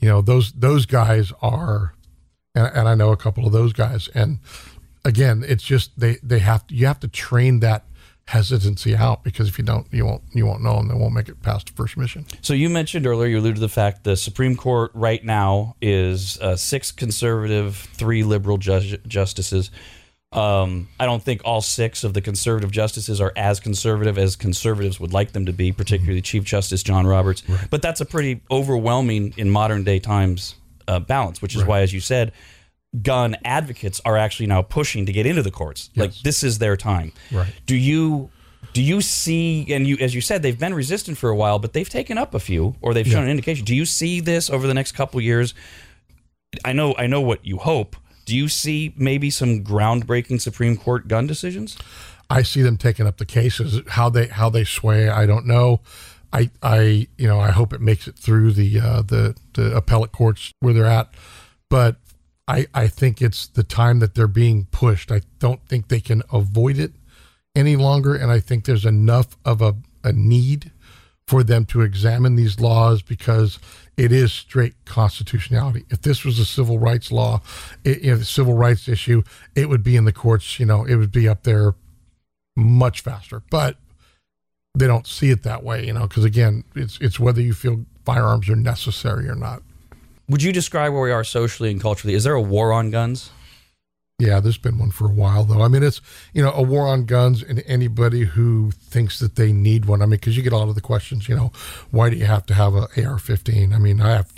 [0.00, 1.94] you know those those guys are,
[2.54, 4.08] and, and I know a couple of those guys.
[4.14, 4.38] And
[5.04, 7.84] again, it's just they they have you have to train that
[8.28, 10.88] hesitancy out because if you don't, you won't you won't know them.
[10.88, 12.26] They won't make it past the first mission.
[12.42, 16.38] So you mentioned earlier, you alluded to the fact the Supreme Court right now is
[16.40, 19.70] uh, six conservative, three liberal ju- justices.
[20.30, 25.00] Um, I don't think all six of the conservative justices are as conservative as conservatives
[25.00, 27.42] would like them to be, particularly Chief Justice John Roberts.
[27.70, 30.54] But that's a pretty overwhelming in modern day times
[30.86, 32.32] uh, balance, which is why, as you said,
[33.02, 35.90] gun advocates are actually now pushing to get into the courts.
[35.94, 37.12] Like this is their time.
[37.30, 37.52] Right.
[37.66, 38.30] Do you
[38.72, 41.72] do you see and you as you said they've been resistant for a while, but
[41.72, 43.64] they've taken up a few or they've shown an indication.
[43.64, 45.54] Do you see this over the next couple years?
[46.64, 47.96] I know I know what you hope.
[48.24, 51.78] Do you see maybe some groundbreaking Supreme Court gun decisions?
[52.30, 53.80] I see them taking up the cases.
[53.88, 55.80] How they how they sway, I don't know.
[56.32, 60.12] I I you know I hope it makes it through the uh, the the appellate
[60.12, 61.12] courts where they're at,
[61.70, 61.96] but
[62.48, 65.12] I I think it's the time that they're being pushed.
[65.12, 66.92] I don't think they can avoid it
[67.54, 70.72] any longer, and I think there's enough of a a need
[71.26, 73.58] for them to examine these laws because
[73.98, 75.84] it is straight constitutionality.
[75.90, 77.42] If this was a civil rights law,
[77.84, 79.22] it, civil rights issue,
[79.54, 80.58] it would be in the courts.
[80.58, 81.74] You know, it would be up there
[82.56, 83.42] much faster.
[83.50, 83.76] But
[84.74, 85.86] they don't see it that way.
[85.86, 89.62] You know, because again, it's it's whether you feel firearms are necessary or not.
[90.28, 92.14] Would you describe where we are socially and culturally?
[92.14, 93.30] Is there a war on guns?
[94.18, 95.62] Yeah, there's been one for a while though.
[95.62, 96.00] I mean, it's
[96.32, 100.02] you know a war on guns, and anybody who thinks that they need one.
[100.02, 101.28] I mean, because you get a lot of the questions.
[101.28, 101.52] You know,
[101.90, 103.72] why do you have to have a AR-15?
[103.72, 104.32] I mean, I have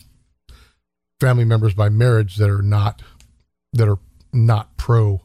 [1.19, 3.01] family members by marriage that are not
[3.73, 3.99] that are
[4.35, 5.23] not pro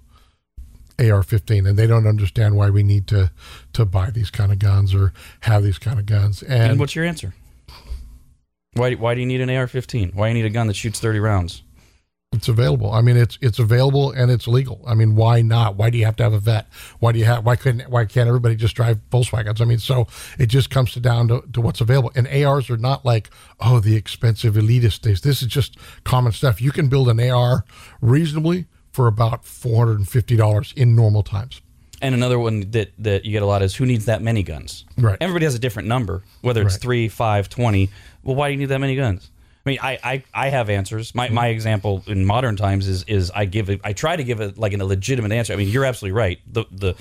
[0.99, 3.31] AR-15, and they don't understand why we need to
[3.73, 6.41] to buy these kind of guns or have these kind of guns.
[6.41, 7.33] And, And, what's your answer?
[8.75, 10.13] Why, why do you need an AR-15?
[10.13, 11.63] Why do you need a gun that shoots 30 rounds?
[12.33, 12.91] It's available.
[12.91, 14.81] I mean, it's it's available and it's legal.
[14.85, 15.77] I mean, why not?
[15.77, 16.67] Why do you have to have a vet?
[16.99, 17.45] Why do you have?
[17.45, 17.89] Why couldn't?
[17.89, 19.61] Why can't everybody just drive Volkswagens?
[19.61, 20.07] I mean, so
[20.37, 22.11] it just comes to down to, to what's available.
[22.13, 23.29] And ARs are not like
[23.61, 25.21] oh the expensive elitist days.
[25.21, 26.61] This is just common stuff.
[26.61, 27.63] You can build an AR
[28.01, 31.61] reasonably for about four hundred and fifty dollars in normal times.
[32.01, 34.83] And another one that, that you get a lot is who needs that many guns?
[34.97, 35.17] Right.
[35.21, 36.81] Everybody has a different number, whether it's Right.
[36.81, 37.89] three, five, twenty.
[38.25, 39.29] Well, why do you need that many guns?
[39.65, 41.15] I mean, I, I, I have answers.
[41.15, 44.39] My, my example in modern times is is I give it, I try to give
[44.39, 45.53] it like a legitimate answer.
[45.53, 46.39] I mean, you're absolutely right.
[46.45, 46.95] The the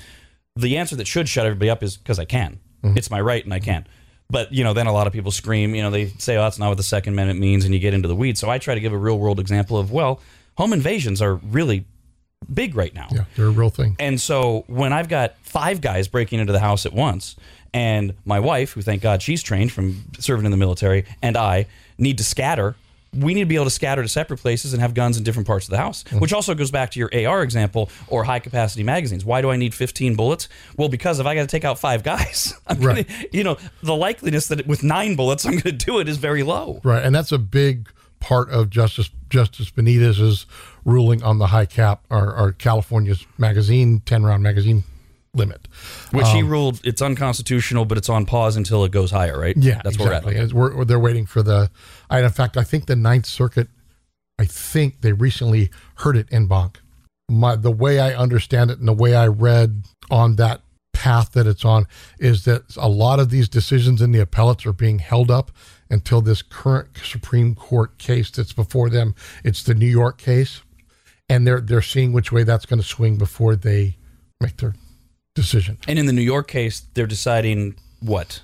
[0.55, 2.59] the answer that should shut everybody up is because I can.
[2.81, 2.97] Mm-hmm.
[2.97, 3.85] It's my right and I can.
[4.29, 5.75] But you know, then a lot of people scream.
[5.75, 7.93] You know, they say, "Oh, that's not what the Second Amendment means," and you get
[7.93, 8.39] into the weeds.
[8.39, 10.19] So I try to give a real world example of well,
[10.57, 11.85] home invasions are really
[12.51, 13.07] big right now.
[13.11, 13.95] Yeah, they're a real thing.
[13.99, 17.35] And so when I've got five guys breaking into the house at once,
[17.75, 21.67] and my wife, who thank God she's trained from serving in the military, and I
[21.99, 22.75] need to scatter,
[23.13, 25.47] we need to be able to scatter to separate places and have guns in different
[25.47, 26.03] parts of the house.
[26.03, 26.19] Mm-hmm.
[26.19, 29.23] Which also goes back to your AR example or high capacity magazines.
[29.23, 30.49] Why do I need 15 bullets?
[30.77, 33.07] Well, because if I got to take out five guys, I'm Right.
[33.07, 36.17] gonna, you know, the likeliness that with nine bullets I'm going to do it is
[36.17, 36.81] very low.
[36.83, 40.45] Right, and that's a big part of Justice Justice Benitez's
[40.85, 44.83] ruling on the high cap or, or California's magazine ten round magazine
[45.33, 45.64] limit.
[46.11, 49.55] Which he um, ruled it's unconstitutional, but it's on pause until it goes higher, right?
[49.57, 50.35] Yeah, that's exactly.
[50.35, 51.69] where we're We're, they're waiting for the.
[52.09, 53.67] I, in fact, I think the Ninth Circuit.
[54.37, 56.79] I think they recently heard it en banc.
[57.29, 60.61] My the way I understand it and the way I read on that
[60.93, 61.85] path that it's on
[62.19, 65.51] is that a lot of these decisions in the appellates are being held up
[65.89, 69.13] until this current Supreme Court case that's before them.
[69.43, 70.63] It's the New York case,
[71.29, 73.97] and they're they're seeing which way that's going to swing before they
[74.41, 74.73] make their
[75.35, 75.77] decision.
[75.87, 78.41] And in the New York case, they're deciding what?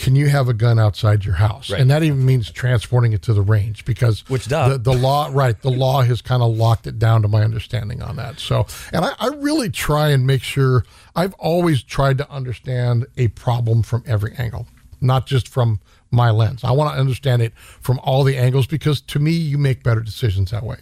[0.00, 1.70] can you have a gun outside your house?
[1.70, 1.78] Right.
[1.78, 4.72] And that even means transporting it to the range because Which, does.
[4.72, 5.60] the, the law, right?
[5.60, 8.40] The law has kind of locked it down to my understanding on that.
[8.40, 13.28] So, and I, I really try and make sure I've always tried to understand a
[13.28, 14.66] problem from every angle,
[15.02, 16.64] not just from my lens.
[16.64, 20.00] I want to understand it from all the angles because to me, you make better
[20.00, 20.78] decisions that way.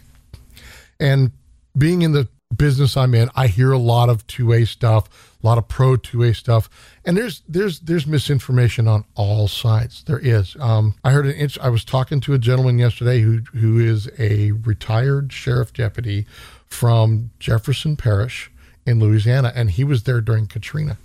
[0.97, 1.31] And
[1.77, 5.47] being in the business I'm in, I hear a lot of two way stuff, a
[5.47, 6.69] lot of pro two way stuff,
[7.05, 10.03] and there's there's there's misinformation on all sides.
[10.03, 10.55] There is.
[10.59, 11.57] Um, I heard an inch.
[11.59, 16.25] I was talking to a gentleman yesterday who who is a retired sheriff deputy
[16.65, 18.51] from Jefferson Parish
[18.85, 20.97] in Louisiana, and he was there during Katrina.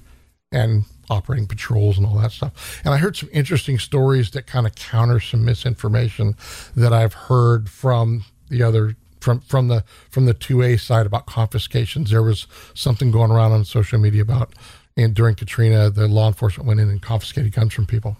[0.52, 2.80] and operating patrols and all that stuff.
[2.84, 6.34] And I heard some interesting stories that kind of counter some misinformation
[6.76, 12.10] that I've heard from the other from from the from the 2A side about confiscations.
[12.10, 14.54] There was something going around on social media about
[14.96, 18.16] and during Katrina, the law enforcement went in and confiscated guns from people.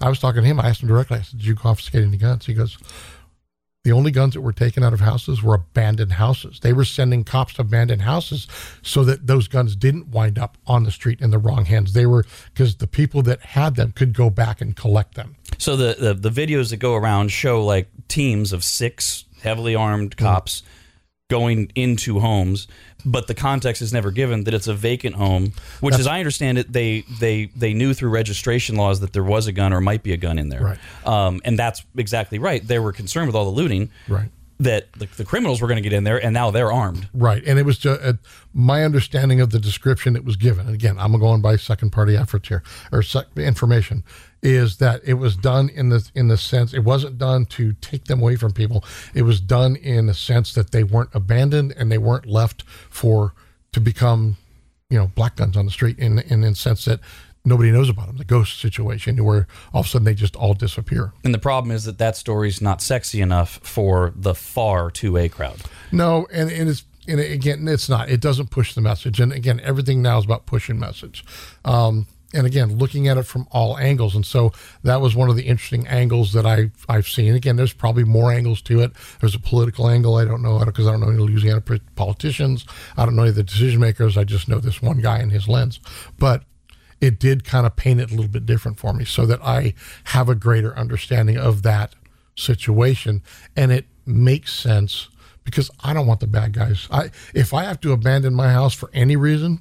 [0.00, 0.58] I was talking to him.
[0.58, 1.18] I asked him directly.
[1.18, 2.78] I said, "Did you confiscate any guns?" He goes,
[3.84, 6.60] "The only guns that were taken out of houses were abandoned houses.
[6.60, 8.48] They were sending cops to abandoned houses
[8.82, 11.92] so that those guns didn't wind up on the street in the wrong hands.
[11.92, 15.76] They were because the people that had them could go back and collect them." So
[15.76, 20.62] the, the the videos that go around show like teams of six heavily armed cops
[21.30, 22.68] going into homes,
[23.04, 26.58] but the context is never given that it's a vacant home, which, as I understand
[26.58, 30.02] it, they they they knew through registration laws that there was a gun or might
[30.02, 30.78] be a gun in there, Right.
[31.06, 32.66] Um, and that's exactly right.
[32.66, 34.30] They were concerned with all the looting, Right.
[34.60, 37.08] That the, the criminals were going to get in there, and now they're armed.
[37.12, 38.12] Right, and it was just uh,
[38.52, 40.66] my understanding of the description that was given.
[40.66, 44.04] And again, I'm going by second party efforts here or sec- information
[44.44, 48.04] is that it was done in the in the sense it wasn't done to take
[48.04, 48.84] them away from people.
[49.14, 53.34] It was done in the sense that they weren't abandoned and they weren't left for
[53.72, 54.36] to become,
[54.90, 55.98] you know, black guns on the street.
[55.98, 57.00] In in the sense that
[57.42, 60.52] nobody knows about them, the ghost situation where all of a sudden they just all
[60.52, 61.12] disappear.
[61.24, 65.60] And the problem is that that story's not sexy enough for the far 2A crowd.
[65.90, 68.10] No, and, and it's and again, it's not.
[68.10, 69.20] It doesn't push the message.
[69.20, 71.24] And again, everything now is about pushing message.
[71.64, 74.14] Um, and again, looking at it from all angles.
[74.14, 77.34] And so that was one of the interesting angles that I I've seen.
[77.34, 78.92] Again, there's probably more angles to it.
[79.20, 80.16] There's a political angle.
[80.16, 81.62] I don't know because I don't know any Louisiana
[81.94, 82.66] politicians.
[82.96, 84.18] I don't know any of the decision makers.
[84.18, 85.80] I just know this one guy and his lens.
[86.18, 86.44] But
[87.00, 89.74] it did kind of paint it a little bit different for me so that I
[90.04, 91.94] have a greater understanding of that
[92.36, 93.22] situation
[93.56, 95.08] and it makes sense
[95.44, 96.88] because I don't want the bad guys.
[96.90, 99.60] I if I have to abandon my house for any reason,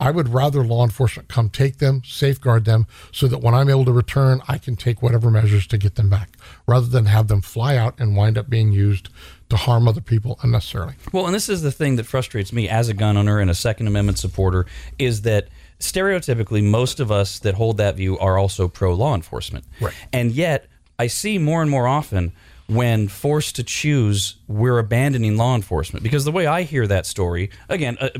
[0.00, 3.84] I would rather law enforcement come take them, safeguard them, so that when I'm able
[3.86, 6.36] to return, I can take whatever measures to get them back,
[6.68, 9.08] rather than have them fly out and wind up being used
[9.48, 10.94] to harm other people unnecessarily.
[11.12, 13.54] Well, and this is the thing that frustrates me as a gun owner and a
[13.54, 14.66] Second Amendment supporter
[15.00, 15.48] is that
[15.80, 19.64] stereotypically most of us that hold that view are also pro law enforcement.
[19.80, 19.94] Right.
[20.12, 22.32] And yet I see more and more often
[22.68, 26.04] when forced to choose, we're abandoning law enforcement.
[26.04, 28.10] Because the way I hear that story, again, uh,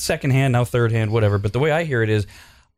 [0.00, 2.26] second hand, now third hand, whatever, but the way I hear it is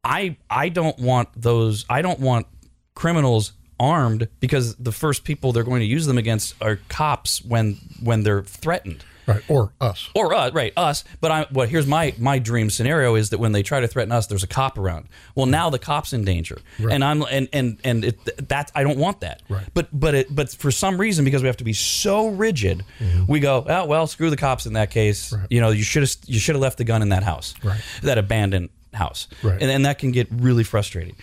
[0.05, 2.47] I I don't want those I don't want
[2.95, 7.79] criminals armed because the first people they're going to use them against are cops when
[8.03, 9.43] when they're threatened Right.
[9.49, 10.11] Or us.
[10.15, 11.05] or us, right, us.
[11.21, 14.13] But I, what here's my my dream scenario is that when they try to threaten
[14.13, 15.09] us, there's a cop around.
[15.35, 18.99] Well, now the cop's in danger, and I'm and and and it, that I don't
[18.99, 19.43] want that.
[19.49, 19.65] Right.
[19.75, 23.31] But but it but for some reason because we have to be so rigid, mm-hmm.
[23.31, 25.33] we go, oh well, screw the cops in that case.
[25.51, 27.81] You know, you should have you should have left the gun in that house, Right.
[28.03, 29.61] that abandoned house, Right.
[29.61, 31.15] and and that can get really frustrating.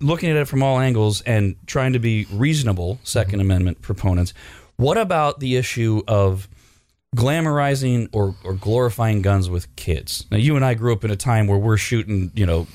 [0.00, 3.40] Looking at it from all angles and trying to be reasonable, 2nd mm-hmm.
[3.40, 4.34] Amendment proponents.
[4.76, 6.48] What about the issue of
[7.14, 10.26] glamorizing or, or glorifying guns with kids.
[10.30, 12.66] Now, you and I grew up in a time where we're shooting, you know,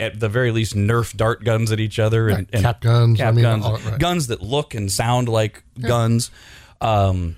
[0.00, 3.28] at the very least, Nerf dart guns at each other and, and Cap guns, cap
[3.28, 3.98] I mean, guns, all- right.
[3.98, 6.30] guns that look and sound like guns.
[6.80, 7.36] Um,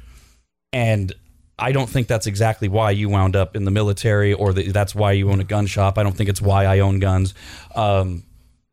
[0.73, 1.13] and
[1.59, 4.95] I don't think that's exactly why you wound up in the military or that that's
[4.95, 5.99] why you own a gun shop.
[5.99, 7.35] I don't think it's why I own guns.
[7.75, 8.23] Um,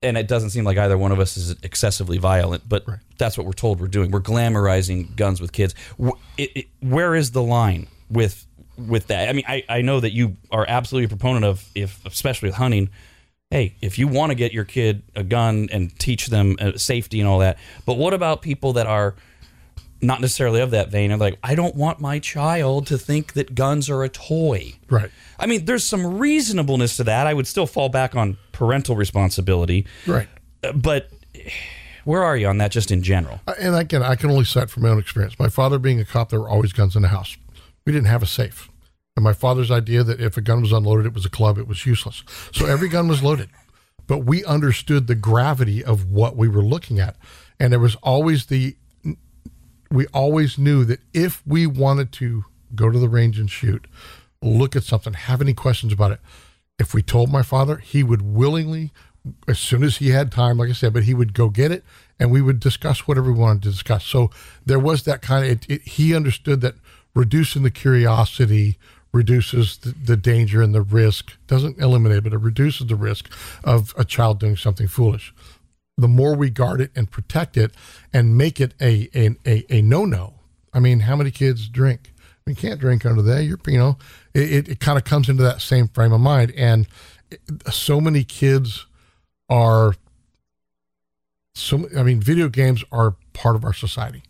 [0.06, 2.86] and it doesn't seem like either one of us is excessively violent, but
[3.18, 4.12] that's what we're told we're doing.
[4.12, 5.76] We're glamorizing guns with kids.
[6.38, 8.46] It- it- where is the line with
[8.78, 9.30] with that?
[9.30, 12.56] I mean, I, I know that you are absolutely a proponent of if, especially with
[12.58, 12.90] hunting.
[13.52, 17.20] Hey, if you want to get your kid a gun and teach them uh, safety
[17.22, 19.16] and all that, but what about people that are
[20.06, 21.12] not necessarily of that vein?
[21.12, 24.74] Of like, I don't want my child to think that guns are a toy.
[24.90, 25.12] Right.
[25.40, 27.28] I mean, there's some reasonableness to that.
[27.28, 29.86] I would still fall back on parental responsibility.
[30.08, 30.28] Right.
[30.64, 31.12] Uh, But
[32.04, 33.42] where are you on that just in general?
[33.48, 35.38] Uh, And again, I can only cite from my own experience.
[35.40, 37.36] My father being a cop, there were always guns in the house.
[37.86, 38.70] We didn't have a safe.
[39.16, 41.68] And my father's idea that if a gun was unloaded, it was a club, it
[41.68, 42.24] was useless.
[42.52, 43.50] So every gun was loaded.
[44.08, 47.16] But we understood the gravity of what we were looking at.
[47.60, 48.76] And there was always the,
[49.92, 53.86] we always knew that if we wanted to go to the range and shoot,
[54.42, 56.20] look at something, have any questions about it,
[56.78, 58.92] if we told my father, he would willingly,
[59.48, 61.84] as soon as he had time, like I said, but he would go get it
[62.20, 64.06] and we would discuss whatever we wanted to discuss.
[64.06, 64.30] So
[64.66, 66.76] there was that kind of, it, it, he understood that
[67.14, 68.78] reducing the curiosity
[69.14, 73.32] reduces the, the danger and the risk, doesn't eliminate it, but it reduces the risk
[73.64, 75.34] of a child doing something foolish
[75.98, 77.74] the more we guard it and protect it
[78.14, 80.36] and make it a a, a, a no no.
[80.74, 82.12] I mean, how many kids drink?
[82.46, 83.42] We can't drink under there.
[83.42, 83.98] You're, you know,
[84.34, 86.54] it, it, it kind of comes into that same frame of mind.
[86.56, 86.86] And
[87.72, 88.86] so many kids
[89.50, 89.96] are
[91.56, 94.24] so I mean video games are part of our society.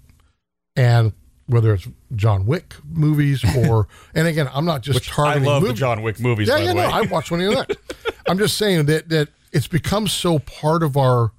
[0.75, 1.13] And
[1.47, 5.61] whether it's John Wick movies or and again, I'm not just Which I targeting love
[5.63, 5.75] movies.
[5.75, 6.47] the John Wick movies.
[6.47, 6.89] Yeah, by yeah, the no.
[6.89, 7.77] I watched one of that.
[8.27, 11.31] I'm just saying that that it's become so part of our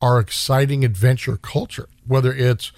[0.00, 1.88] our exciting adventure culture.
[2.06, 2.72] Whether it's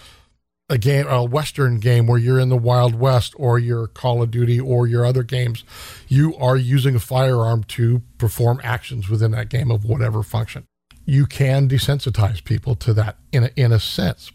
[0.68, 4.30] a game, a Western game where you're in the Wild West, or your Call of
[4.30, 5.64] Duty, or your other games,
[6.08, 10.64] you are using a firearm to perform actions within that game of whatever function.
[11.04, 14.32] You can desensitize people to that in a, in a sense.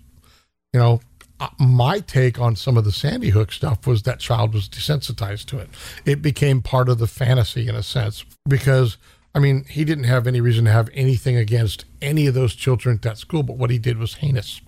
[0.74, 1.02] You know,
[1.40, 5.46] uh, my take on some of the Sandy Hook stuff was that child was desensitized
[5.46, 5.70] to it.
[6.06, 8.98] It became part of the fantasy in a sense because
[9.38, 12.96] I mean he didn't have any reason to have anything against any of those children
[12.96, 14.62] at that school, but what he did was heinous.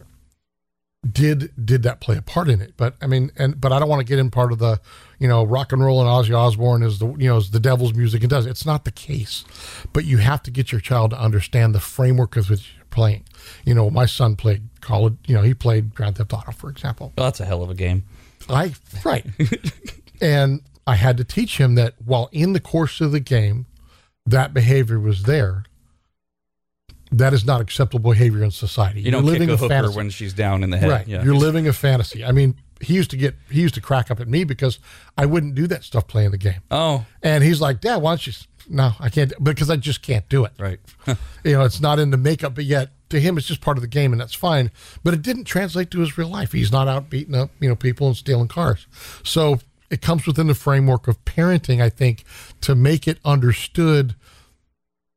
[1.12, 2.76] Did did that play a part in it?
[2.78, 4.80] But I mean, and but I don't want to get in part of the,
[5.18, 7.96] you know, rock and roll and Ozzy Osbourne is the you know is the devil's
[7.96, 8.24] music.
[8.24, 8.46] It does.
[8.46, 9.44] It's not the case,
[9.92, 13.24] but you have to get your child to understand the framework of which you're playing.
[13.66, 16.70] You know, my son played Call of, you know, he played Grand Theft Auto, for
[16.70, 17.12] example.
[17.18, 18.04] Well, that's a hell of a game.
[18.48, 19.26] I right,
[20.22, 23.66] and I had to teach him that while in the course of the game,
[24.30, 25.64] that behavior was there.
[27.12, 29.02] That is not acceptable behavior in society.
[29.02, 29.96] You don't You're living a a hooker fantasy.
[29.98, 30.90] when she's down in the head.
[30.90, 31.08] Right.
[31.08, 31.24] Yeah.
[31.24, 32.24] You're living a fantasy.
[32.24, 34.78] I mean, he used to get he used to crack up at me because
[35.18, 36.62] I wouldn't do that stuff playing the game.
[36.70, 38.34] oh, And he's like, Dad, why don't you?
[38.70, 40.52] No, I can't because I just can't do it.
[40.60, 40.80] right.
[41.44, 43.82] You know, it's not in the makeup, but yet to him, it's just part of
[43.82, 44.70] the game, and that's fine.
[45.04, 46.52] But it didn't translate to his real life.
[46.52, 48.86] He's not out beating up, you know, people and stealing cars.
[49.24, 49.60] So
[49.90, 52.24] it comes within the framework of parenting, I think,
[52.62, 54.14] to make it understood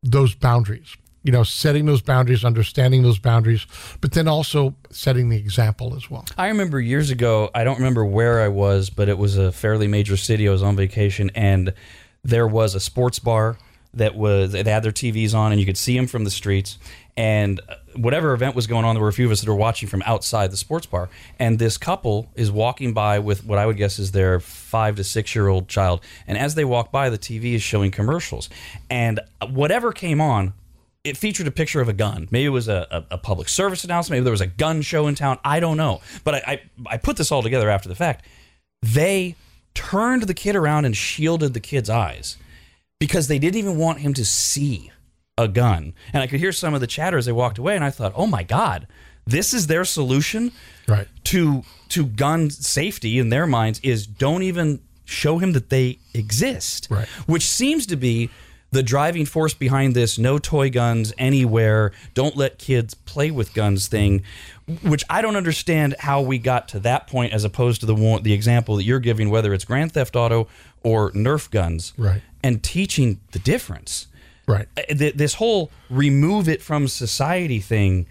[0.02, 0.96] those boundaries.
[1.24, 3.64] You know, setting those boundaries, understanding those boundaries,
[4.00, 6.24] but then also setting the example as well.
[6.36, 9.86] I remember years ago, I don't remember where I was, but it was a fairly
[9.86, 10.48] major city.
[10.48, 11.74] I was on vacation and
[12.24, 13.56] there was a sports bar
[13.94, 16.78] that was, they had their TVs on and you could see them from the streets.
[17.16, 17.60] And
[17.96, 20.02] whatever event was going on, there were a few of us that were watching from
[20.06, 21.08] outside the sports bar.
[21.38, 25.04] And this couple is walking by with what I would guess is their five to
[25.04, 26.00] six year old child.
[26.26, 28.48] And as they walk by, the TV is showing commercials.
[28.90, 29.20] And
[29.50, 30.54] whatever came on,
[31.04, 32.28] it featured a picture of a gun.
[32.30, 34.18] Maybe it was a, a, a public service announcement.
[34.18, 35.38] Maybe there was a gun show in town.
[35.44, 36.00] I don't know.
[36.24, 36.60] But I, I,
[36.94, 38.24] I put this all together after the fact.
[38.82, 39.34] They
[39.74, 42.36] turned the kid around and shielded the kid's eyes
[43.00, 44.92] because they didn't even want him to see
[45.42, 45.92] a gun.
[46.12, 48.12] And I could hear some of the chatter as they walked away, and I thought,
[48.16, 48.86] oh my God,
[49.26, 50.52] this is their solution
[50.88, 51.06] Right.
[51.24, 56.88] to to gun safety in their minds is don't even show him that they exist.
[56.90, 57.06] Right.
[57.26, 58.30] Which seems to be
[58.70, 63.86] the driving force behind this no toy guns anywhere, don't let kids play with guns
[63.86, 64.22] thing,
[64.82, 68.22] which I don't understand how we got to that point as opposed to the one,
[68.22, 70.48] the example that you're giving whether it's Grand Theft Auto
[70.82, 71.92] or Nerf guns.
[71.98, 72.22] Right.
[72.42, 74.06] And teaching the difference
[74.46, 74.66] Right.
[74.76, 78.06] Uh, th- this whole remove it from society thing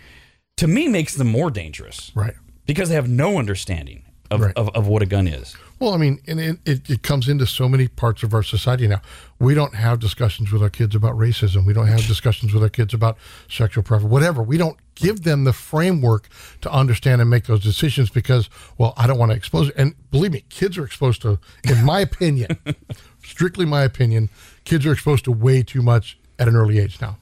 [0.58, 2.34] to me makes them more dangerous Right.
[2.66, 4.54] because they have no understanding of, Right.
[4.56, 7.46] of, of what a gun is Well, I mean, and it, it, it comes into
[7.48, 9.02] so many parts of our society now.
[9.40, 11.66] We don't have discussions with our kids about racism.
[11.66, 13.18] We don't have discussions with our kids about
[13.50, 14.44] sexual preference, whatever.
[14.44, 16.30] We don't give them the framework
[16.62, 19.76] to understand and make those decisions because, well, I don't want to expose it.
[19.76, 22.56] And believe me, kids are exposed to, in my opinion,
[23.24, 24.30] strictly my opinion,
[24.66, 27.18] kids are exposed to way too much at an early age now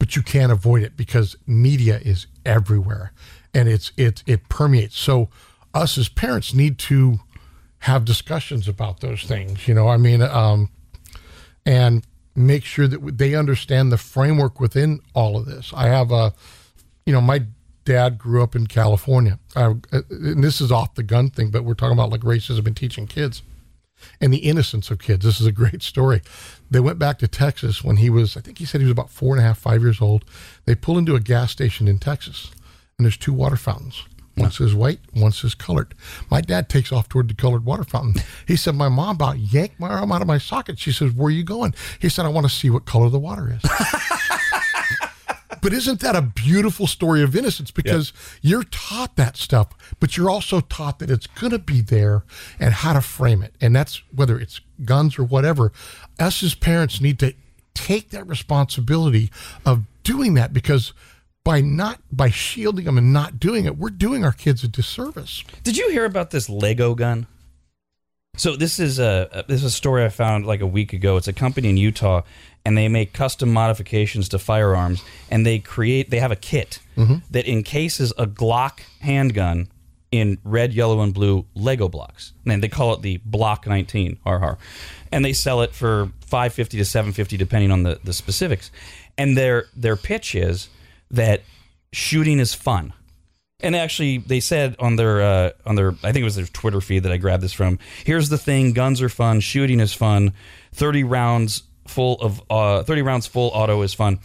[0.00, 3.12] but you can't avoid it because media is everywhere
[3.54, 5.30] and it's it it permeates so
[5.72, 7.20] us as parents need to
[7.78, 10.68] have discussions about those things you know i mean um
[11.64, 12.04] and
[12.34, 16.34] make sure that they understand the framework within all of this i have a
[17.06, 17.40] you know my
[17.84, 19.74] dad grew up in california I,
[20.10, 23.06] and this is off the gun thing but we're talking about like racism and teaching
[23.06, 23.42] kids
[24.20, 25.24] and the innocence of kids.
[25.24, 26.22] This is a great story.
[26.70, 29.10] They went back to Texas when he was, I think he said he was about
[29.10, 30.24] four and a half, five years old.
[30.64, 32.50] They pull into a gas station in Texas,
[32.98, 34.04] and there's two water fountains.
[34.36, 35.94] One says white, one says colored.
[36.28, 38.20] My dad takes off toward the colored water fountain.
[38.48, 40.78] He said, My mom about yanked my arm out of my socket.
[40.78, 41.72] She says, Where are you going?
[42.00, 43.70] He said, I want to see what color the water is.
[45.64, 47.70] But isn't that a beautiful story of innocence?
[47.70, 48.12] Because
[48.42, 52.22] you're taught that stuff, but you're also taught that it's going to be there
[52.60, 53.54] and how to frame it.
[53.62, 55.72] And that's whether it's guns or whatever.
[56.18, 57.34] Us as parents need to
[57.74, 59.30] take that responsibility
[59.66, 60.92] of doing that because
[61.44, 65.44] by not by shielding them and not doing it, we're doing our kids a disservice.
[65.62, 67.26] did you hear about this lego gun
[68.36, 71.28] so this is a this is a story i found like a week ago it's
[71.28, 72.22] a company in utah
[72.64, 77.16] and they make custom modifications to firearms and they create they have a kit mm-hmm.
[77.30, 79.68] that encases a glock handgun
[80.14, 82.34] in red, yellow, and blue Lego blocks.
[82.46, 84.58] And they call it the Block 19, har har.
[85.14, 88.70] And they sell it for 550 to 750 depending on the, the specifics.
[89.16, 90.68] And their their pitch is
[91.10, 91.42] that
[91.92, 92.92] shooting is fun.
[93.60, 96.80] And actually, they said on their uh, on their I think it was their Twitter
[96.80, 97.78] feed that I grabbed this from.
[98.04, 100.32] Here's the thing: guns are fun, shooting is fun,
[100.72, 104.18] thirty rounds full of uh, thirty rounds full auto is fun.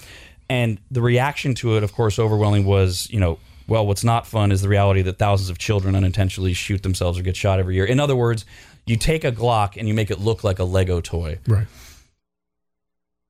[0.50, 3.38] And the reaction to it, of course, overwhelming was you know
[3.70, 7.22] well, what's not fun is the reality that thousands of children unintentionally shoot themselves or
[7.22, 7.86] get shot every year.
[7.86, 8.46] In other words,
[8.90, 11.38] you take a Glock and you make it look like a Lego toy.
[11.48, 11.68] Right.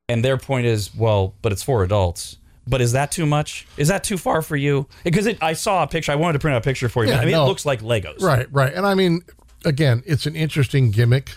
[0.07, 2.37] And their point is, well, but it's for adults.
[2.65, 3.67] But is that too much?
[3.77, 4.87] Is that too far for you?
[5.03, 6.13] Because it, I saw a picture.
[6.13, 7.11] I wanted to print out a picture for you.
[7.11, 7.43] Yeah, I mean, no.
[7.43, 8.21] it looks like Legos.
[8.21, 8.73] Right, right.
[8.73, 9.21] And I mean,
[9.65, 11.31] again, it's an interesting gimmick,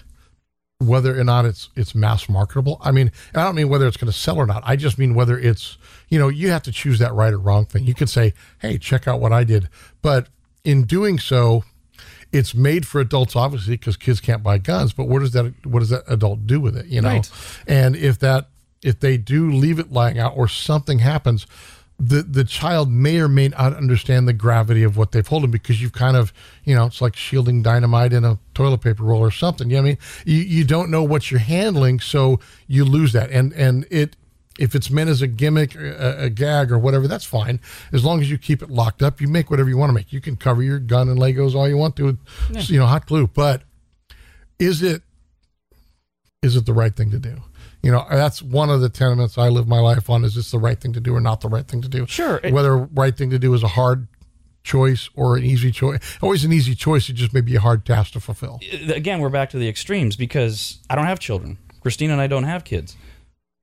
[0.79, 2.79] whether or not it's it's mass marketable.
[2.81, 4.63] I mean, and I don't mean whether it's going to sell or not.
[4.65, 5.79] I just mean whether it's
[6.11, 7.85] you know you have to choose that right or wrong thing.
[7.85, 9.69] You could say, hey, check out what I did,
[10.01, 10.29] but
[10.65, 11.65] in doing so,
[12.33, 14.93] it's made for adults obviously because kids can't buy guns.
[14.93, 16.87] But what does that what does that adult do with it?
[16.87, 17.31] You know, Right.
[17.67, 18.49] and if that
[18.83, 21.47] if they do leave it lying out or something happens
[22.01, 25.81] the the child may or may not understand the gravity of what they've holding because
[25.81, 26.33] you've kind of
[26.65, 29.83] you know it's like shielding dynamite in a toilet paper roll or something you know
[29.83, 33.87] i mean you, you don't know what you're handling so you lose that and and
[33.91, 34.17] it
[34.59, 37.59] if it's meant as a gimmick a, a gag or whatever that's fine
[37.93, 40.13] as long as you keep it locked up you make whatever you want to make
[40.13, 42.19] you can cover your gun and legos all you want to with
[42.71, 43.63] you know hot glue but
[44.59, 45.03] is it
[46.43, 47.37] is it the right thing to do?
[47.85, 50.25] You know, that's one of the tenements I live my life on.
[50.25, 52.05] Is this the right thing to do or not the right thing to do?
[52.07, 52.41] Sure.
[52.43, 54.09] It- Whether right thing to do is a hard
[54.65, 56.01] choice or an easy choice.
[56.21, 57.09] Always an easy choice.
[57.09, 58.61] It just may be a hard task to fulfill.
[58.89, 61.59] Again, we're back to the extremes because I don't have children.
[61.81, 62.97] Christina and I don't have kids.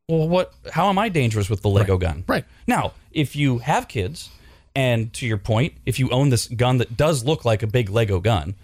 [0.09, 0.53] Well, what?
[0.71, 2.23] How am I dangerous with the Lego gun?
[2.27, 2.43] Right.
[2.65, 4.29] Now, if you have kids,
[4.75, 7.89] and to your point, if you own this gun that does look like a big
[7.91, 8.55] Lego gun,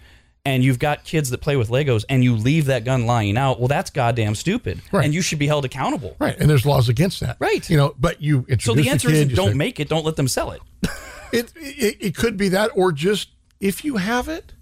[0.44, 3.58] and you've got kids that play with Legos, and you leave that gun lying out,
[3.60, 5.04] well, that's goddamn stupid, Right.
[5.04, 6.16] and you should be held accountable.
[6.18, 6.36] Right.
[6.38, 7.36] And there's laws against that.
[7.38, 7.68] Right.
[7.70, 10.16] You know, but you So the answer kid, isn't don't say- make it, don't let
[10.16, 10.60] them sell it.
[11.32, 11.96] it, it.
[12.00, 13.28] It could be that, or just
[13.60, 14.52] if you have it,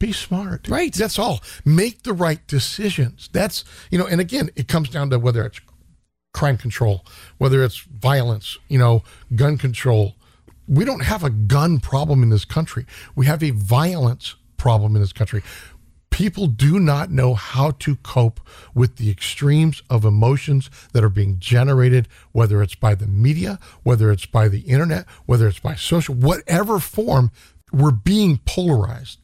[0.00, 0.68] be smart.
[0.68, 0.92] Right.
[0.94, 1.40] That's all.
[1.64, 3.28] Make the right decisions.
[3.32, 4.06] That's you know.
[4.06, 5.60] And again, it comes down to whether it's
[6.34, 7.04] crime control,
[7.38, 9.02] whether it's violence, you know,
[9.34, 10.16] gun control.
[10.68, 12.84] We don't have a gun problem in this country.
[13.14, 15.42] We have a violence problem in this country.
[16.10, 18.40] People do not know how to cope
[18.74, 24.12] with the extremes of emotions that are being generated, whether it's by the media, whether
[24.12, 27.30] it's by the internet, whether it's by social, whatever form,
[27.72, 29.18] we're being polarized.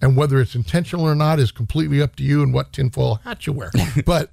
[0.00, 3.46] And whether it's intentional or not is completely up to you and what tinfoil hat
[3.46, 3.70] you wear.
[4.04, 4.30] but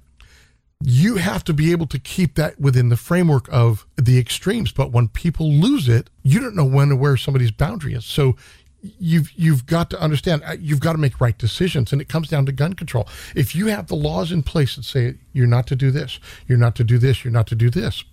[0.82, 4.72] you have to be able to keep that within the framework of the extremes.
[4.72, 8.04] But when people lose it, you don't know when or where somebody's boundary is.
[8.04, 8.36] So
[8.80, 12.28] you've you've got to understand uh, you've got to make right decisions, and it comes
[12.28, 13.06] down to gun control.
[13.34, 16.58] If you have the laws in place that say you're not to do this, you're
[16.58, 18.04] not to do this, you're not to do this.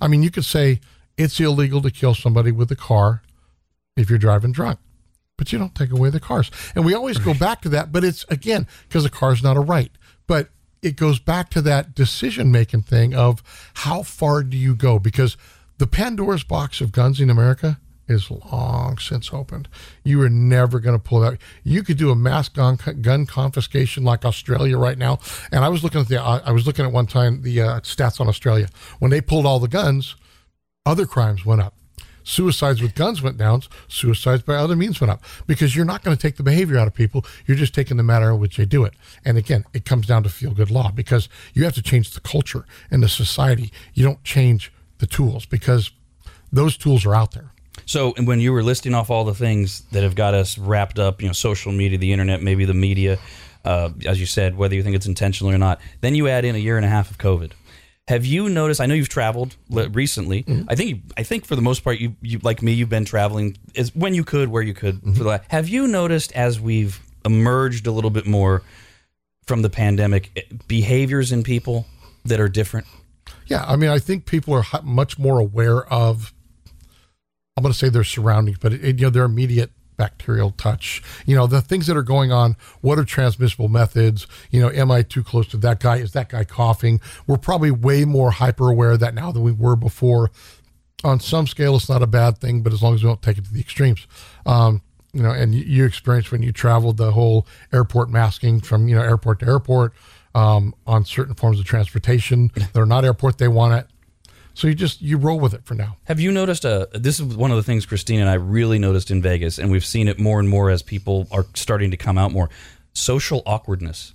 [0.00, 0.80] I mean, you could say
[1.18, 3.22] it's illegal to kill somebody with a car
[3.96, 4.78] if you're driving drunk
[5.36, 6.50] but you don't take away the cars.
[6.74, 9.60] And we always go back to that, but it's again because the car's not a
[9.60, 9.90] right.
[10.26, 10.50] But
[10.82, 13.42] it goes back to that decision making thing of
[13.74, 14.98] how far do you go?
[14.98, 15.36] Because
[15.78, 17.78] the Pandora's box of guns in America
[18.08, 19.68] is long since opened.
[20.02, 21.38] You are never going to pull that.
[21.62, 25.20] You could do a mass gun, gun confiscation like Australia right now.
[25.52, 28.20] And I was looking at the, I was looking at one time the uh, stats
[28.20, 28.68] on Australia
[28.98, 30.16] when they pulled all the guns,
[30.84, 31.74] other crimes went up.
[32.30, 33.62] Suicides with guns went down.
[33.88, 36.86] Suicides by other means went up because you're not going to take the behavior out
[36.86, 37.24] of people.
[37.44, 38.94] You're just taking the manner in which they do it.
[39.24, 42.20] And again, it comes down to feel good law because you have to change the
[42.20, 43.72] culture and the society.
[43.94, 45.90] You don't change the tools because
[46.52, 47.50] those tools are out there.
[47.84, 51.00] So, and when you were listing off all the things that have got us wrapped
[51.00, 53.18] up, you know, social media, the internet, maybe the media,
[53.64, 56.54] uh, as you said, whether you think it's intentional or not, then you add in
[56.54, 57.52] a year and a half of COVID.
[58.10, 58.80] Have you noticed?
[58.80, 59.92] I know you've traveled li- mm-hmm.
[59.92, 60.42] recently.
[60.42, 60.68] Mm-hmm.
[60.68, 63.56] I think, I think for the most part, you, you like me, you've been traveling
[63.76, 64.98] as when you could, where you could.
[64.98, 65.22] For mm-hmm.
[65.22, 68.62] the la- have you noticed as we've emerged a little bit more
[69.46, 71.86] from the pandemic, eh, behaviors in people
[72.24, 72.88] that are different?
[73.46, 76.34] Yeah, I mean, I think people are much more aware of.
[77.56, 79.70] I'm going to say their surroundings, but it, you know their immediate
[80.00, 81.02] bacterial touch.
[81.26, 82.56] You know the things that are going on.
[82.80, 84.26] What are transmissible methods?
[84.50, 85.96] You know, am I too close to that guy?
[85.96, 87.02] Is that guy coughing?
[87.26, 90.30] We're probably way more hyper aware of that now than we were before.
[91.04, 93.36] On some scale, it's not a bad thing, but as long as we don't take
[93.36, 94.06] it to the extremes.
[94.46, 94.80] Um,
[95.12, 99.02] you know, and you, experienced when you traveled the whole airport masking from you know
[99.02, 99.92] airport to airport
[100.34, 103.36] um, on certain forms of transportation that are not airport.
[103.36, 103.86] They want it.
[104.54, 105.96] So you just you roll with it for now.
[106.04, 106.88] Have you noticed a?
[106.92, 109.84] This is one of the things Christine and I really noticed in Vegas, and we've
[109.84, 112.50] seen it more and more as people are starting to come out more.
[112.92, 114.12] Social awkwardness.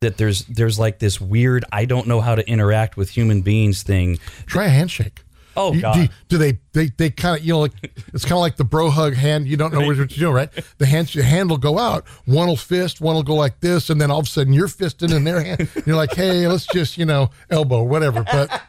[0.00, 3.82] That there's there's like this weird I don't know how to interact with human beings
[3.82, 4.18] thing.
[4.46, 5.22] Try a handshake.
[5.56, 5.94] Oh You- God!
[5.94, 7.72] do, do they they they kind of you know like
[8.14, 10.50] it's kind of like the bro hug hand you don't know what you're doing right
[10.78, 13.90] the hand the hand will go out one will fist one will go like this
[13.90, 16.64] and then all of a sudden you're fisting in their hand you're like hey let's
[16.66, 18.62] just you know elbow whatever but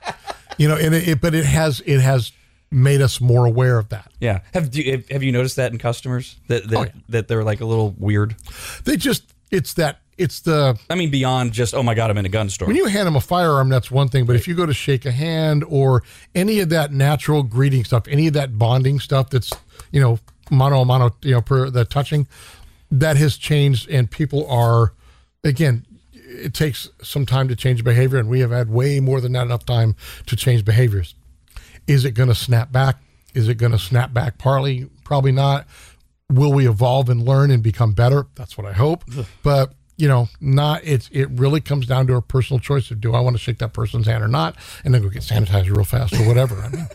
[0.59, 2.31] you know and it, it but it has it has
[2.71, 4.41] made us more aware of that yeah.
[4.53, 6.91] Have do you, have you noticed that in customers that that, Oh, yeah.
[7.09, 8.35] that they're like a little weird?
[8.83, 12.25] they just it's that it's the I mean, beyond just oh my God, I'm in
[12.25, 12.67] a gun store.
[12.67, 14.25] when you hand them a firearm, that's one thing.
[14.25, 16.03] But if you go to shake a hand or
[16.35, 19.49] any of that natural greeting stuff, any of that bonding stuff that's,
[19.93, 20.19] you know,
[20.51, 22.27] mano a mano, you know, per the touching,
[22.91, 23.89] that has changed.
[23.89, 24.91] And people are,
[25.45, 25.85] again,
[26.39, 28.19] it takes some time to change behavior.
[28.19, 29.95] And we have had way more than that enough time
[30.27, 31.15] to change behaviors.
[31.87, 32.97] Is it going to snap back?
[33.33, 34.89] Is it going to snap back partly?
[35.03, 35.67] Probably not.
[36.31, 38.27] Will we evolve and learn and become better?
[38.35, 39.03] That's what I hope.
[39.43, 43.13] But you know, not it's it really comes down to a personal choice of do
[43.13, 45.83] I want to shake that person's hand or not, and then go get sanitizer real
[45.83, 46.55] fast or whatever.
[46.55, 46.87] I mean,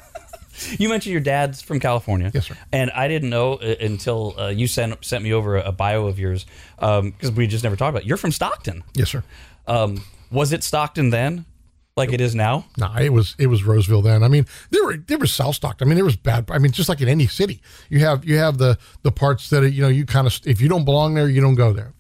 [0.79, 2.31] You mentioned your dad's from California.
[2.33, 2.57] Yes, sir.
[2.73, 6.07] And I didn't know uh, until uh, you sent sent me over a, a bio
[6.07, 6.47] of yours
[6.79, 8.03] because we just never talked about.
[8.03, 8.09] It.
[8.09, 8.85] You're from Stockton.
[8.95, 9.23] yes, sir.
[9.67, 11.45] Um, was it Stockton then,
[11.97, 12.67] like it is now?
[12.77, 14.23] No, it was it was Roseville then.
[14.23, 15.87] I mean, there were there was South Stockton.
[15.87, 16.51] I mean, there was bad.
[16.51, 19.71] I mean, just like in any city, you have you have the the parts that
[19.71, 21.93] you know you kind of if you don't belong there, you don't go there.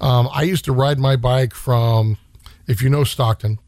[0.00, 2.18] Um, I used to ride my bike from,
[2.68, 3.58] if you know Stockton,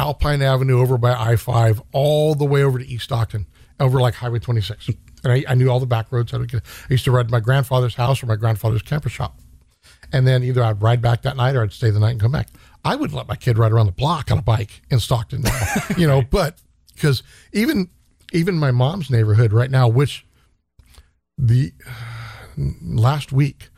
[0.00, 3.46] Alpine Avenue over by I five, all the way over to East Stockton,
[3.78, 4.88] over like Highway twenty six,
[5.22, 6.32] and I, I knew all the back roads.
[6.32, 9.10] I, would get, I used to ride to my grandfather's house or my grandfather's camper
[9.10, 9.38] shop,
[10.10, 12.32] and then either I'd ride back that night or I'd stay the night and come
[12.32, 12.48] back.
[12.82, 15.74] I wouldn't let my kid ride around the block on a bike in Stockton, now,
[15.98, 16.58] you know, but
[16.94, 17.22] because
[17.52, 17.90] even
[18.32, 20.24] even my mom's neighborhood right now, which
[21.36, 21.72] the
[22.56, 23.68] last week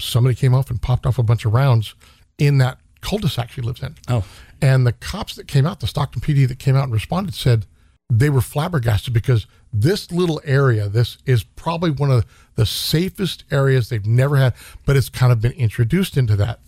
[0.00, 1.94] somebody came off and popped off a bunch of rounds
[2.38, 3.94] in that cul-de-sac she lives in.
[4.08, 4.24] Oh.
[4.60, 7.66] And the cops that came out, the Stockton PD that came out and responded said
[8.10, 12.24] they were flabbergasted because this little area, this is probably one of
[12.54, 16.60] the safest areas they've never had, but it's kind of been introduced into that.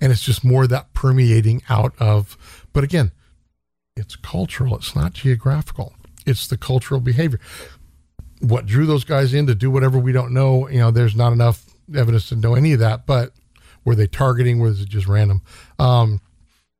[0.00, 3.12] And it's just more that permeating out of, but again,
[3.96, 5.94] it's cultural, it's not geographical,
[6.26, 7.40] it's the cultural behavior.
[8.40, 11.32] What drew those guys in to do whatever we don't know, you know, there's not
[11.32, 11.64] enough
[11.94, 13.32] evidence to know any of that, but
[13.84, 14.60] were they targeting?
[14.60, 15.42] Was it just random?
[15.78, 16.20] Um,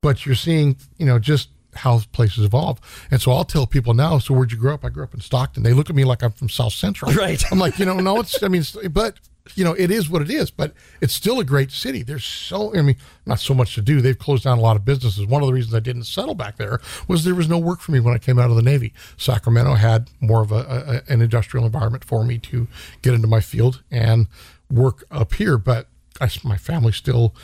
[0.02, 2.80] but you're seeing, you know, just how places evolve.
[3.10, 4.84] And so I'll tell people now, so where'd you grow up?
[4.84, 5.62] I grew up in Stockton.
[5.62, 7.12] They look at me like I'm from South Central.
[7.14, 7.42] Right.
[7.52, 9.18] I'm like, you know, no, it's, I mean, it's, but,
[9.54, 12.02] you know, it is what it is, but it's still a great city.
[12.02, 14.00] There's so, I mean, not so much to do.
[14.00, 15.26] They've closed down a lot of businesses.
[15.26, 17.92] One of the reasons I didn't settle back there was there was no work for
[17.92, 18.92] me when I came out of the Navy.
[19.16, 22.66] Sacramento had more of a, a an industrial environment for me to
[23.02, 24.26] get into my field and
[24.70, 25.56] work up here.
[25.56, 25.88] But
[26.20, 27.34] I, my family still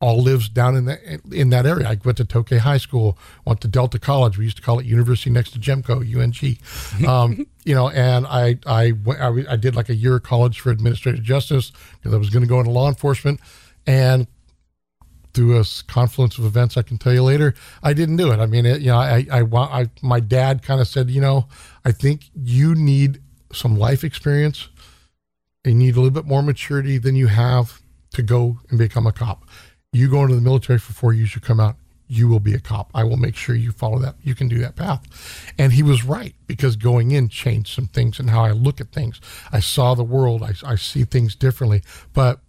[0.00, 1.00] all lives down in that
[1.32, 1.88] in that area.
[1.88, 4.38] I went to Tokay High School, went to Delta College.
[4.38, 7.08] We used to call it University next to Gemco, UNG.
[7.08, 10.60] Um, you know, and I I, went, I I did like a year of college
[10.60, 13.40] for administrative justice because I was going to go into law enforcement,
[13.86, 14.28] and
[15.34, 18.38] through a confluence of events, I can tell you later, I didn't do it.
[18.38, 21.20] I mean, it, you know, I I, wa- I my dad kind of said, you
[21.20, 21.48] know,
[21.84, 23.20] I think you need
[23.52, 24.68] some life experience.
[25.64, 27.82] You need a little bit more maturity than you have
[28.18, 29.44] to go and become a cop.
[29.92, 31.76] You go into the military for four years, you come out,
[32.08, 32.90] you will be a cop.
[32.92, 34.16] I will make sure you follow that.
[34.24, 35.52] You can do that path.
[35.56, 38.88] And he was right because going in changed some things and how I look at
[38.88, 39.20] things.
[39.52, 40.42] I saw the world.
[40.42, 41.82] I, I see things differently.
[42.12, 42.40] But,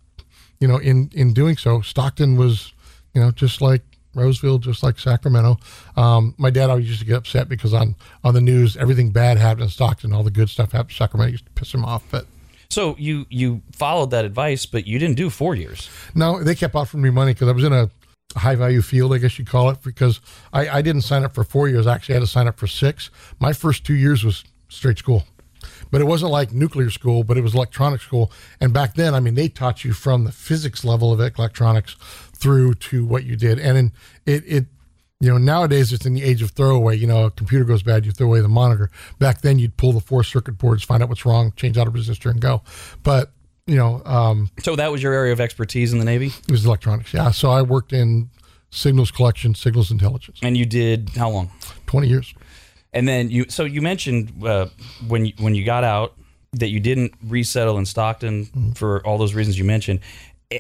[0.60, 2.74] you know, in, in doing so, Stockton was,
[3.14, 3.84] you know, just like
[4.16, 5.58] Roseville, just like Sacramento.
[5.96, 9.38] Um, my dad always used to get upset because on, on the news, everything bad
[9.38, 10.14] happened in Stockton.
[10.14, 11.30] All the good stuff happened in Sacramento.
[11.30, 12.04] It used to piss him off.
[12.10, 12.26] But
[12.72, 15.90] So you you followed that advice, but you didn't do four years.
[16.14, 17.90] No, they kept offering me money because I was in a
[18.36, 20.22] high value field, I guess you'd call it, because
[20.54, 21.88] I, I didn't sign up for four years.
[21.88, 23.10] I actually had to sign up for six.
[23.40, 25.26] My first two years was straight school.
[25.92, 28.32] But it wasn't like nuclear school, but it was electronic school.
[28.62, 31.96] And back then, I mean, they taught you from the physics level of electronics
[32.34, 33.60] through to what you did.
[33.60, 33.92] And in,
[34.26, 34.66] it, it,
[35.20, 36.96] you know, nowadays it's in the age of throwaway.
[36.96, 38.90] You know, a computer goes bad, you throw away the monitor.
[39.20, 41.92] Back then, you'd pull the four circuit boards, find out what's wrong, change out a
[41.92, 42.62] resistor, and go.
[43.04, 43.32] But
[43.68, 46.66] you know, um, So that was your area of expertise in the Navy, it was
[46.66, 47.14] electronics.
[47.14, 47.32] Yeah.
[47.32, 48.30] So I worked in
[48.72, 51.52] signals collection, signals intelligence, and you did how long?
[51.88, 52.34] 20 years.
[52.94, 54.68] And then you so you mentioned uh,
[55.08, 56.16] when you, when you got out
[56.54, 60.00] that you didn't resettle in Stockton for all those reasons you mentioned.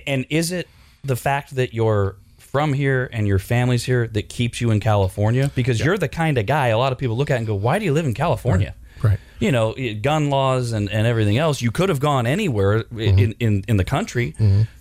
[0.06, 0.68] And is it
[1.04, 2.18] the fact that your
[2.52, 5.52] from here and your family's here that keeps you in California?
[5.56, 7.80] Because you're the kind of guy a lot of people look at and go, "Why
[7.80, 9.20] do you live in California?" Right.
[9.40, 11.62] You know, gun laws and, and everything else.
[11.62, 13.20] You could have gone anywhere Mm-hmm.
[13.20, 14.36] in, in, in the country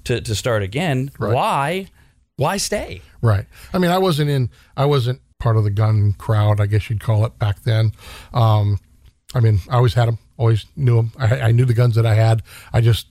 [0.05, 1.11] to, to start again.
[1.19, 1.87] Why?
[2.37, 3.03] Why stay?
[3.23, 3.47] Right.
[3.73, 4.51] I mean, I wasn't in.
[4.77, 6.61] I wasn't part of the gun crowd.
[6.61, 7.93] I guess you'd call it back then.
[8.33, 8.79] Um,
[9.35, 10.19] I mean, I always had them.
[10.37, 11.13] Always knew them.
[11.19, 12.43] I, I knew the guns that I had.
[12.73, 13.07] I just,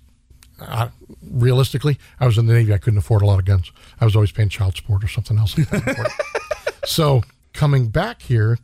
[0.59, 0.89] I,
[1.21, 2.73] realistically, I was in the Navy.
[2.73, 3.71] I couldn't afford a lot of guns.
[3.99, 5.57] I was always paying child support or something else.
[5.57, 6.07] I couldn't afford.
[6.85, 7.21] so
[7.53, 8.57] coming back here,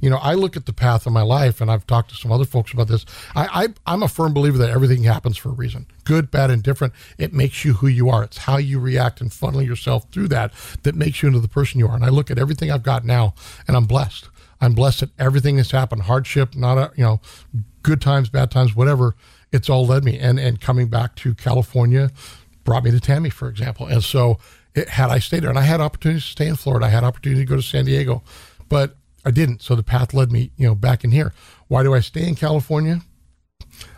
[0.00, 2.30] you know, I look at the path of my life, and I've talked to some
[2.30, 3.06] other folks about this.
[3.34, 6.62] I, I I'm a firm believer that everything happens for a reason, good, bad, and
[6.62, 6.92] different.
[7.16, 8.22] It makes you who you are.
[8.24, 10.52] It's how you react and funnel yourself through that
[10.82, 11.94] that makes you into the person you are.
[11.94, 13.34] And I look at everything I've got now,
[13.66, 14.28] and I'm blessed.
[14.60, 17.20] I'm blessed that everything that's happened, hardship, not a you know,
[17.82, 19.14] good times, bad times, whatever.
[19.54, 22.10] It's all led me, and and coming back to California
[22.64, 23.86] brought me to Tammy, for example.
[23.86, 24.38] And so,
[24.74, 27.04] it, had I stayed there, and I had opportunities to stay in Florida, I had
[27.04, 28.24] opportunity to go to San Diego,
[28.68, 29.62] but I didn't.
[29.62, 31.32] So the path led me, you know, back in here.
[31.68, 33.00] Why do I stay in California?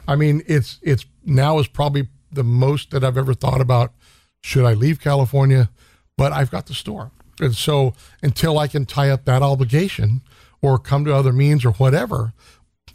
[0.06, 3.94] I mean, it's it's now is probably the most that I've ever thought about.
[4.42, 5.70] Should I leave California?
[6.18, 10.20] But I've got the store, and so until I can tie up that obligation
[10.62, 12.32] or come to other means or whatever,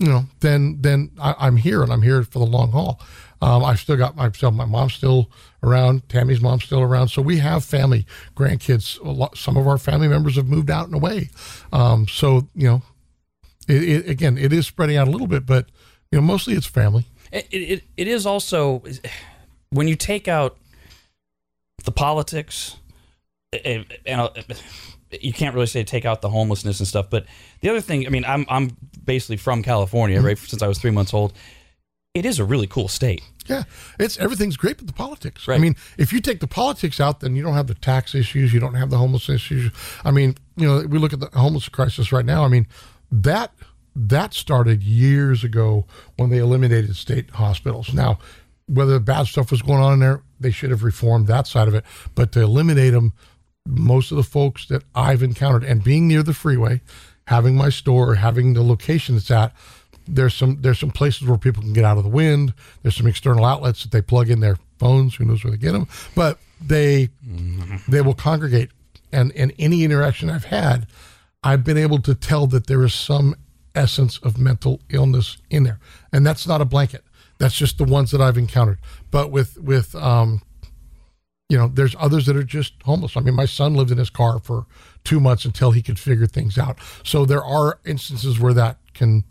[0.01, 2.99] you know, then then I, I'm here and I'm here for the long haul.
[3.39, 4.53] Um, I've still got myself.
[4.53, 5.31] my mom's still
[5.61, 8.97] around, Tammy's mom's still around, so we have family, grandkids.
[9.03, 11.29] Lot, some of our family members have moved out and away.
[11.71, 12.81] Um, so you know,
[13.67, 15.69] it, it, again, it is spreading out a little bit, but
[16.11, 17.05] you know, mostly it's family.
[17.31, 18.83] It, it, it is also
[19.69, 20.57] when you take out
[21.83, 22.77] the politics,
[23.63, 24.29] and, and
[25.19, 27.09] you can't really say take out the homelessness and stuff.
[27.11, 27.25] But
[27.61, 28.75] the other thing, I mean, I'm I'm
[29.11, 30.37] basically from California, right?
[30.37, 30.45] Mm-hmm.
[30.45, 31.33] Since I was three months old,
[32.13, 33.21] it is a really cool state.
[33.45, 33.63] Yeah,
[33.99, 35.49] it's everything's great, but the politics.
[35.49, 38.53] I mean, if you take the politics out, then you don't have the tax issues,
[38.53, 39.69] you don't have the homeless issues.
[40.05, 42.45] I mean, you know, we look at the homeless crisis right now.
[42.45, 42.67] I mean,
[43.11, 43.51] that
[43.93, 45.85] that started years ago
[46.15, 47.93] when they eliminated state hospitals.
[47.93, 48.17] Now,
[48.67, 51.75] whether bad stuff was going on in there, they should have reformed that side of
[51.75, 51.83] it.
[52.15, 53.11] But to eliminate them,
[53.67, 56.79] most of the folks that I've encountered, and being near the freeway,
[57.27, 59.53] having my store, having the location it's at,
[60.07, 62.53] there's some there's some places where people can get out of the wind.
[62.81, 65.15] There's some external outlets that they plug in their phones.
[65.15, 65.87] Who knows where they get them?
[66.15, 67.09] But they
[67.87, 68.71] they will congregate,
[69.11, 70.87] and and any interaction I've had,
[71.43, 73.35] I've been able to tell that there is some
[73.73, 75.79] essence of mental illness in there,
[76.11, 77.03] and that's not a blanket.
[77.37, 78.79] That's just the ones that I've encountered.
[79.11, 80.41] But with with um,
[81.49, 83.17] you know, there's others that are just homeless.
[83.17, 84.65] I mean, my son lived in his car for
[85.03, 86.77] two months until he could figure things out.
[87.03, 89.23] So there are instances where that can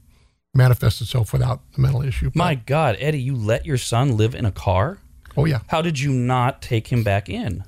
[0.54, 2.30] manifest itself without the mental issue.
[2.34, 4.98] My God, Eddie, you let your son live in a car?
[5.36, 7.64] oh yeah, How did you not take him back in?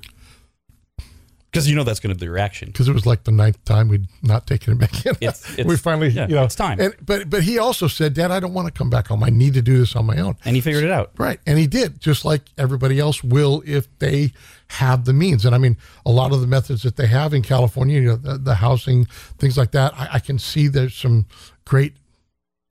[1.53, 2.69] Because you know that's going to be the reaction.
[2.69, 5.11] because it was like the ninth time we'd not taken him back in.
[5.21, 6.79] It's- it's- we finally, yeah, you know, it's time.
[6.81, 9.23] And but but he also said, Dad, I don't want to come back home.
[9.23, 10.35] I need to do this on my own.
[10.45, 11.11] And he figured it out.
[11.17, 11.39] Right.
[11.45, 14.33] And he did, just like everybody else will if they
[14.69, 15.45] have the means.
[15.45, 15.77] And I mean,
[16.07, 19.05] a lot of the methods that they have in California, you know, the, the housing,
[19.37, 21.27] things like that, I, I can see there's some
[21.65, 21.93] great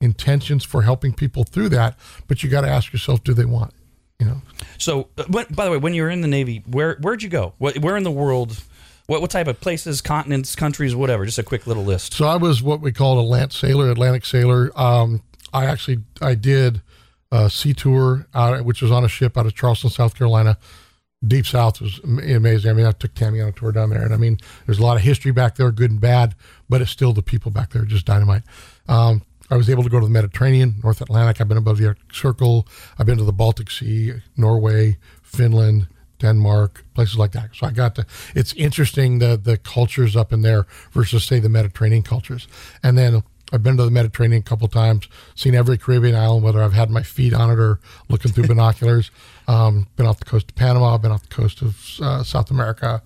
[0.01, 1.97] intentions for helping people through that.
[2.27, 3.73] But you got to ask yourself, do they want?
[4.19, 4.43] You know,
[4.79, 7.55] So, uh, by the way, when you were in the Navy, where where'd you go?
[7.59, 8.63] Where in the world?
[9.13, 11.27] What, what type of places, continents, countries, whatever?
[11.27, 12.15] Just a quick little list.
[12.15, 14.73] So I was what we call a Atlantic sailor, Atlantic sailor.
[14.75, 16.81] Um, I actually I did
[17.31, 20.57] a sea tour, out, which was on a ship out of Charleston, South Carolina.
[21.27, 22.71] Deep South was amazing.
[22.71, 24.83] I mean, I took Tammy on a tour down there, and I mean, there's a
[24.83, 26.35] lot of history back there, good and bad,
[26.71, 28.45] but it's still the people back there just dynamite.
[28.89, 31.39] Um, I was able to go to the Mediterranean, North Atlantic.
[31.39, 32.67] I've been above the Arctic Circle.
[32.99, 35.89] I've been to the Baltic Sea, Norway, Finland,
[36.23, 37.51] Denmark, places like that.
[37.55, 38.07] So I got to.
[38.35, 42.49] It's interesting the the cultures up in there versus say the Mediterranean cultures.
[42.83, 46.63] And then I've been to the Mediterranean a couple times, seen every Caribbean island, whether
[46.63, 49.11] I've had my feet on it or looking through binoculars.
[49.47, 53.03] Um, been off the coast of Panama, been off the coast of uh, South America,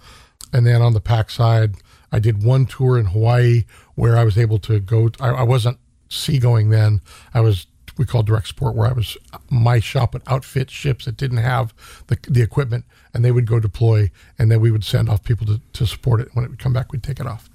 [0.52, 1.76] and then on the pack side,
[2.12, 3.64] I did one tour in Hawaii
[3.96, 5.10] where I was able to go.
[5.20, 7.00] I, I wasn't seagoing then.
[7.34, 7.66] I was
[7.98, 9.16] we call direct support where I was
[9.50, 11.74] my shop would outfit ships that didn't have
[12.08, 12.84] the, the equipment
[13.14, 16.20] and they would go deploy and then we would send off people to, to support
[16.20, 16.28] it.
[16.34, 17.48] When it would come back, we'd take it off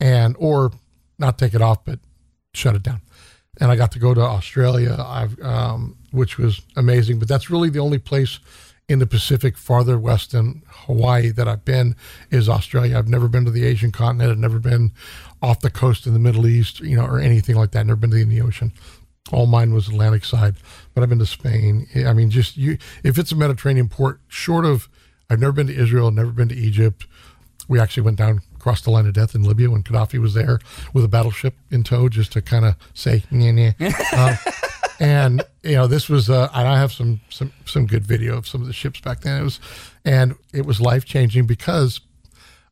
[0.00, 0.72] and or
[1.18, 1.98] not take it off, but
[2.52, 3.00] shut it down.
[3.60, 7.18] And I got to go to Australia, I've, um, which was amazing.
[7.18, 8.40] But that's really the only place
[8.88, 11.96] in the Pacific farther west than Hawaii that I've been
[12.30, 12.98] is Australia.
[12.98, 14.30] I've never been to the Asian continent.
[14.30, 14.92] I've never been
[15.40, 17.86] off the coast in the Middle East, you know, or anything like that.
[17.86, 18.72] Never been to the Indian Ocean.
[19.32, 20.56] All mine was Atlantic side,
[20.92, 21.86] but I've been to Spain.
[22.06, 24.88] I mean, just you, if it's a Mediterranean port, short of
[25.30, 27.06] I've never been to Israel, never been to Egypt.
[27.68, 30.58] We actually went down across the line of death in Libya when Gaddafi was there
[30.92, 33.72] with a battleship in tow, just to kind of say, nah, nah.
[34.12, 34.36] Uh,
[35.00, 36.28] and you know, this was.
[36.28, 39.22] Uh, and I have some some some good video of some of the ships back
[39.22, 39.40] then.
[39.40, 39.60] It was,
[40.04, 42.00] and it was life changing because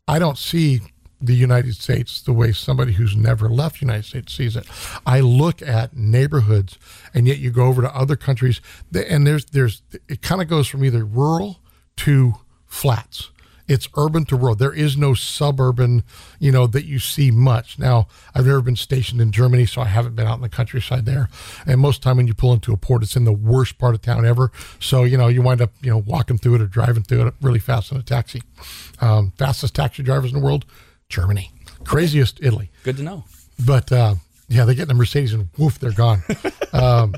[0.06, 0.80] I don't see
[1.22, 4.66] the United States the way somebody who's never left the United States sees it.
[5.06, 6.78] I look at neighborhoods,
[7.14, 8.60] and yet you go over to other countries,
[8.92, 11.60] and there's there's it kind of goes from either rural
[11.98, 12.34] to
[12.66, 13.30] flats.
[13.68, 14.56] It's urban to rural.
[14.56, 16.02] There is no suburban,
[16.38, 17.78] you know, that you see much.
[17.78, 21.06] Now, I've never been stationed in Germany, so I haven't been out in the countryside
[21.06, 21.28] there.
[21.64, 23.94] And most the time when you pull into a port, it's in the worst part
[23.94, 24.50] of town ever.
[24.80, 27.34] So, you know, you wind up, you know, walking through it or driving through it
[27.40, 28.42] really fast in a taxi.
[29.00, 30.66] Um, fastest taxi drivers in the world,
[31.12, 31.52] Germany.
[31.84, 32.70] Craziest, Italy.
[32.84, 33.24] Good to know.
[33.64, 34.14] But uh,
[34.48, 36.22] yeah, they get in the Mercedes and woof, they're gone.
[36.72, 37.14] um,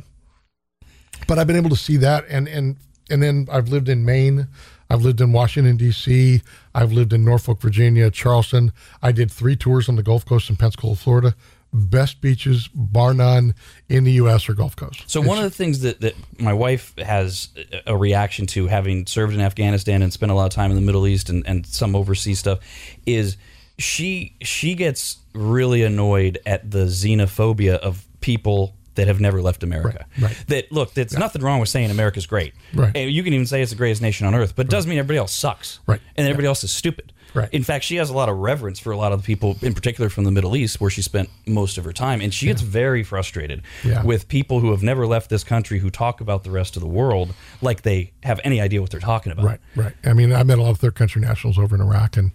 [1.27, 2.77] but I've been able to see that, and and
[3.09, 4.49] and then I've lived in Maine.
[4.91, 6.43] I've lived in Washington D.C.
[6.75, 8.73] I've lived in Norfolk, Virginia, Charleston.
[9.03, 11.35] I did three tours on the Gulf Coast in Pensacola, Florida.
[11.73, 13.55] Best beaches, bar none,
[13.89, 14.49] in the U.S.
[14.49, 15.11] or Gulf Coast.
[15.11, 17.49] So one of the things that, that my wife has
[17.87, 20.83] a reaction to, having served in Afghanistan and spent a lot of time in the
[20.83, 22.61] Middle East and, and some overseas stuff,
[23.07, 23.37] is
[23.79, 30.07] she she gets really annoyed at the xenophobia of people that have never left America.
[30.19, 30.45] Right, right.
[30.49, 32.55] That look, there's nothing wrong with saying America's great.
[32.73, 32.97] Right.
[32.97, 34.99] And you can even say it's the greatest nation on earth, but it doesn't mean
[35.01, 35.81] everybody else sucks.
[35.87, 36.01] Right.
[36.17, 37.13] And everybody else is stupid.
[37.35, 37.49] Right.
[37.53, 39.75] In fact, she has a lot of reverence for a lot of the people, in
[39.75, 42.63] particular from the Middle East, where she spent most of her time, and she gets
[42.63, 44.05] very frustrated Yeah.
[44.05, 46.87] with people who have never left this country who talk about the rest of the
[46.89, 49.47] world like they have any idea what they're talking about.
[49.47, 49.93] Right, right.
[50.05, 52.31] I mean, I met a lot of third country nationals over in Iraq and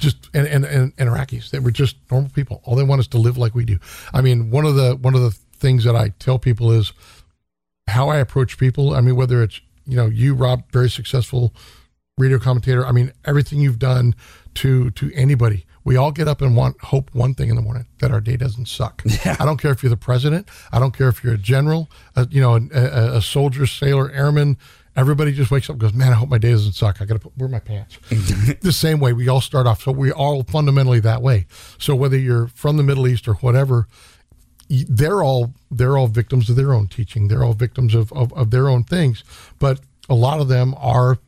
[0.00, 1.50] just and, and, and, and Iraqis.
[1.50, 2.60] They were just normal people.
[2.64, 3.78] All they want is to live like we do.
[4.12, 6.92] I mean, one of the one of the things that I tell people is
[7.86, 8.94] how I approach people.
[8.94, 11.54] I mean, whether it's you know you, Rob, very successful
[12.18, 12.84] radio commentator.
[12.84, 14.14] I mean, everything you've done
[14.54, 15.66] to to anybody.
[15.82, 18.36] We all get up and want hope one thing in the morning that our day
[18.36, 19.02] doesn't suck.
[19.24, 19.36] Yeah.
[19.40, 20.46] I don't care if you're the president.
[20.72, 24.10] I don't care if you're a general, a, you know, a, a, a soldier, sailor,
[24.10, 24.58] airman.
[25.00, 27.00] Everybody just wakes up and goes, "Man, I hope my day doesn't suck.
[27.00, 27.98] I got to put where my pants."
[28.60, 29.82] the same way we all start off.
[29.82, 31.46] So we all fundamentally that way.
[31.78, 33.88] So whether you're from the Middle East or whatever,
[34.68, 37.28] they're all they're all victims of their own teaching.
[37.28, 39.24] They're all victims of, of, of their own things.
[39.58, 41.18] But a lot of them are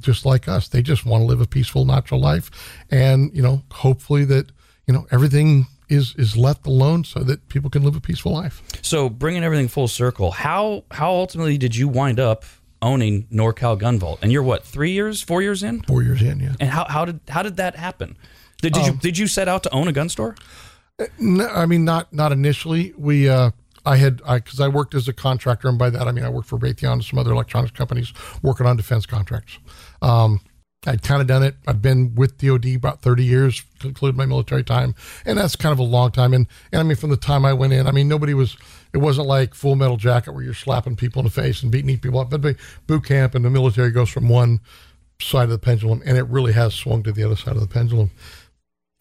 [0.00, 0.68] just like us.
[0.68, 2.50] They just want to live a peaceful, natural life,
[2.90, 4.50] and you know, hopefully that
[4.86, 8.62] you know everything is is left alone so that people can live a peaceful life.
[8.82, 12.44] So bringing everything full circle, how how ultimately did you wind up
[12.82, 14.18] owning NorCal Gun Vault?
[14.20, 15.82] And you're what three years, four years in?
[15.82, 16.54] Four years in, yeah.
[16.60, 18.16] And how, how did how did that happen?
[18.60, 20.36] Did, did you did you set out to own a gun store?
[21.18, 22.92] No, I mean, not not initially.
[22.96, 23.50] We, uh,
[23.84, 26.28] I had, I because I worked as a contractor, and by that I mean I
[26.28, 28.12] worked for Raytheon and some other electronics companies
[28.42, 29.58] working on defense contracts.
[30.00, 30.40] Um,
[30.86, 31.56] I'd kind of done it.
[31.66, 35.72] I've been with DoD about thirty years, to include my military time, and that's kind
[35.72, 36.32] of a long time.
[36.34, 38.56] And and I mean, from the time I went in, I mean, nobody was.
[38.92, 41.98] It wasn't like Full Metal Jacket where you're slapping people in the face and beating
[41.98, 42.30] people up.
[42.30, 44.60] But boot camp and the military goes from one
[45.20, 47.68] side of the pendulum, and it really has swung to the other side of the
[47.68, 48.10] pendulum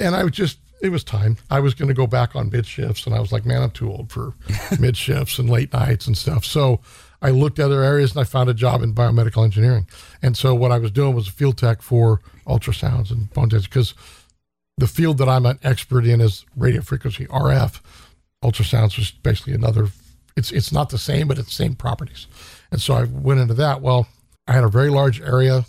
[0.01, 1.37] and I was just it was time.
[1.51, 3.69] I was going to go back on mid shifts, and I was like, man, I'm
[3.69, 4.33] too old for
[4.79, 6.43] mid shifts and late nights and stuff.
[6.43, 6.81] So
[7.21, 9.87] I looked at other areas, and I found a job in biomedical engineering.
[10.23, 13.69] And so what I was doing was a field tech for ultrasounds and bone density
[13.69, 13.93] because
[14.77, 17.79] the field that I'm an expert in is radio frequency RF.
[18.43, 19.89] Ultrasounds was basically another.
[20.35, 22.27] It's it's not the same, but it's the same properties.
[22.71, 23.81] And so I went into that.
[23.81, 24.07] Well,
[24.47, 25.65] I had a very large area.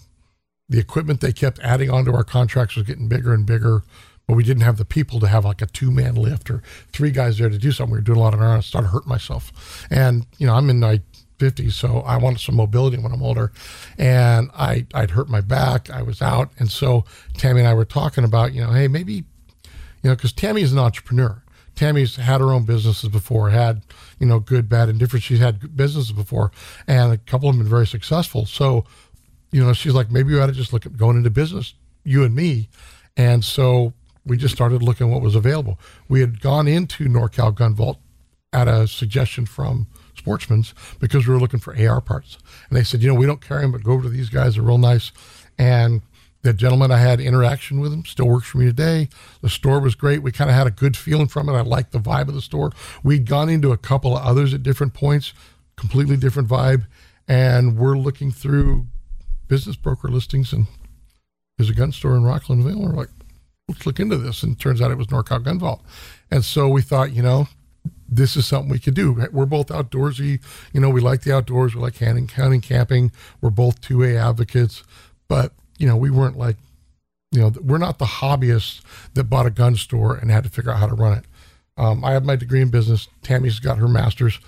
[0.68, 3.82] The equipment they kept adding onto our contracts was getting bigger and bigger
[4.26, 6.62] but we didn't have the people to have like a two man lift or
[6.92, 7.92] three guys there to do something.
[7.92, 8.44] We were doing a lot of it.
[8.44, 9.86] I started hurting myself.
[9.90, 11.00] And, you know, I'm in my
[11.38, 13.52] 50s, so I wanted some mobility when I'm older.
[13.98, 15.90] And I, I'd hurt my back.
[15.90, 16.50] I was out.
[16.58, 17.04] And so
[17.36, 19.24] Tammy and I were talking about, you know, hey, maybe, you
[20.04, 21.41] know, because Tammy is an entrepreneur.
[21.74, 23.82] Tammy's had her own businesses before, had,
[24.18, 25.22] you know, good, bad, and different.
[25.22, 26.50] She's had businesses before,
[26.86, 28.46] and a couple of them been very successful.
[28.46, 28.84] So,
[29.50, 32.24] you know, she's like, maybe we ought to just look at going into business, you
[32.24, 32.68] and me.
[33.16, 33.92] And so
[34.24, 35.78] we just started looking what was available.
[36.08, 37.98] We had gone into NorCal Gun Vault
[38.52, 42.38] at a suggestion from Sportsman's because we were looking for AR parts.
[42.68, 44.54] And they said, you know, we don't carry them, but go over to these guys.
[44.54, 45.10] They're real nice.
[45.58, 46.02] And
[46.42, 49.08] the gentleman I had interaction with him still works for me today.
[49.40, 50.22] The store was great.
[50.22, 51.52] We kind of had a good feeling from it.
[51.52, 52.72] I liked the vibe of the store.
[53.02, 55.32] We'd gone into a couple of others at different points,
[55.76, 56.86] completely different vibe.
[57.28, 58.86] And we're looking through
[59.46, 60.66] business broker listings and
[61.56, 62.80] there's a gun store in Rocklin Vale.
[62.80, 63.10] We're like,
[63.68, 64.42] let's look into this.
[64.42, 65.82] And turns out it was NorCal Gun Vault.
[66.30, 67.48] And so we thought, you know,
[68.08, 69.28] this is something we could do.
[69.32, 70.42] We're both outdoorsy.
[70.72, 71.74] You know, we like the outdoors.
[71.74, 73.12] We like hunting, hunting, camping.
[73.40, 74.82] We're both 2A advocates.
[75.28, 75.52] But,
[75.82, 76.56] you know, we weren't like,
[77.32, 78.82] you know, we're not the hobbyists
[79.14, 81.24] that bought a gun store and had to figure out how to run it.
[81.76, 83.08] Um, I have my degree in business.
[83.22, 84.38] Tammy's got her master's.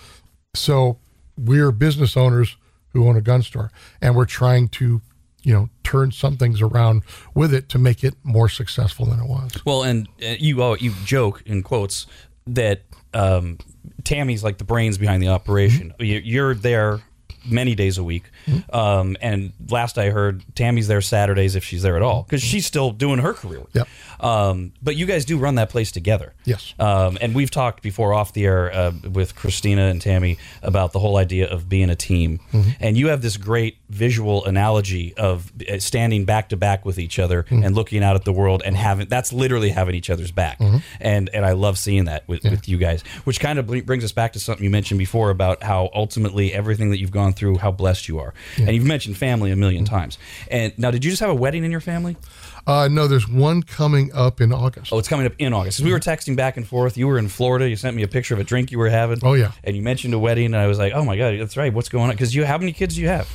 [0.55, 0.99] So
[1.37, 2.57] we're business owners
[2.91, 5.03] who own a gun store and we're trying to,
[5.43, 7.03] you know, turn some things around
[7.35, 9.51] with it to make it more successful than it was.
[9.64, 12.07] Well, and uh, you oh, you joke in quotes
[12.47, 12.82] that
[13.12, 13.59] um,
[14.05, 15.93] Tammy's like the brains behind the operation.
[15.99, 16.26] Mm-hmm.
[16.28, 17.01] You're there
[17.45, 18.30] many days a week,
[18.72, 22.66] um, and last I heard, Tammy's there Saturdays if she's there at all because she's
[22.66, 23.62] still doing her career.
[23.72, 23.88] Yep.
[24.20, 26.32] Um, but you guys do run that place together.
[26.45, 26.74] Yes.
[26.78, 30.99] Um, and we've talked before off the air uh, with Christina and Tammy about the
[30.99, 32.40] whole idea of being a team.
[32.80, 37.18] And you have this great visual analogy of uh, standing back to back with each
[37.18, 40.59] other and looking out at the world and having that's literally having each other's back.
[41.01, 44.12] And and I love seeing that with, with you guys, which kind of brings us
[44.12, 47.70] back to something you mentioned before about how ultimately everything that you've gone through, how
[47.70, 48.35] blessed you are.
[48.57, 50.18] And you've mentioned family a 1000000 times.
[50.51, 52.16] And now, did you just have a wedding in your family?
[52.66, 54.93] Uh, no, there's one coming up in August.
[54.93, 55.80] Oh, it's coming up in August.
[55.80, 56.97] we were texting back and forth.
[56.97, 57.68] You were in Florida.
[57.68, 59.18] You sent me a picture of a drink you were having.
[59.22, 59.53] Oh, yeah.
[59.62, 61.72] And you mentioned a wedding, and I was like, oh my god, that's right.
[61.72, 62.11] What's going on?
[62.12, 63.28] Because you, how many kids do you have?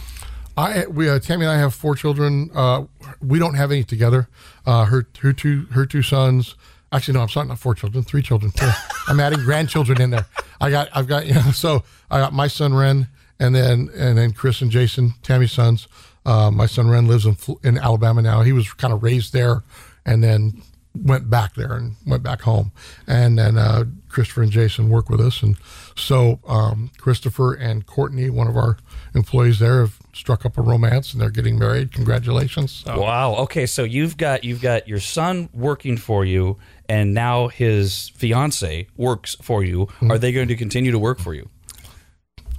[0.60, 2.50] I we uh, Tammy and I have four children.
[2.54, 2.86] Uh,
[3.22, 4.28] we don't have any together.
[4.66, 6.56] Uh, her her two her two sons.
[6.92, 8.52] Actually, no, I'm sorry, not four children, three children.
[8.60, 8.74] Yeah.
[9.08, 10.26] I'm adding grandchildren in there.
[10.60, 13.08] I got I've got you know, so I got my son Ren,
[13.40, 15.88] and then and then Chris and Jason, Tammy's sons.
[16.26, 18.42] Uh, my son Ren lives in in Alabama now.
[18.42, 19.64] He was kind of raised there,
[20.06, 20.62] and then
[20.96, 22.72] went back there and went back home.
[23.08, 25.58] And then uh, Christopher and Jason work with us, and
[25.96, 28.78] so um, Christopher and Courtney, one of our
[29.16, 31.94] employees there, have struck up a romance, and they're getting married.
[31.94, 32.84] Congratulations!
[32.86, 33.36] So, Wow.
[33.36, 36.58] Okay, so you've got you've got your son working for you,
[36.90, 39.86] and now his fiance works for you.
[40.00, 40.12] Hmm.
[40.12, 41.50] Are they going to continue to work for you?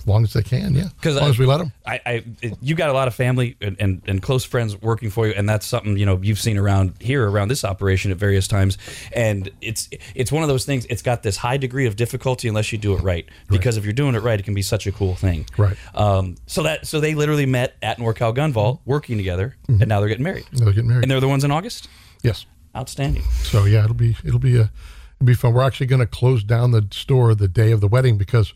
[0.01, 0.89] As long as they can, yeah.
[1.05, 1.73] as long I- as we let them.
[1.87, 2.25] I, I
[2.61, 5.49] you got a lot of family and, and, and close friends working for you, and
[5.49, 8.79] that's something you know you've seen around here around this operation at various times.
[9.13, 10.87] And it's it's one of those things.
[10.89, 13.29] It's got this high degree of difficulty unless you do it right.
[13.49, 15.47] Because if you're doing it right, it can be such a cool thing.
[15.59, 15.77] Right.
[15.95, 16.37] Um.
[16.47, 20.09] So that so they literally met at NorCal Gun Vault, working together, and now they're
[20.09, 20.47] getting married.
[20.53, 21.05] They're getting married.
[21.05, 21.89] And they're the ones in August.
[22.23, 22.47] yes.
[22.77, 23.25] Outstanding.
[23.43, 24.71] So yeah, it'll be it'll be a
[25.17, 25.53] it'll be fun.
[25.55, 28.55] We're actually going to close down the store the day of the wedding because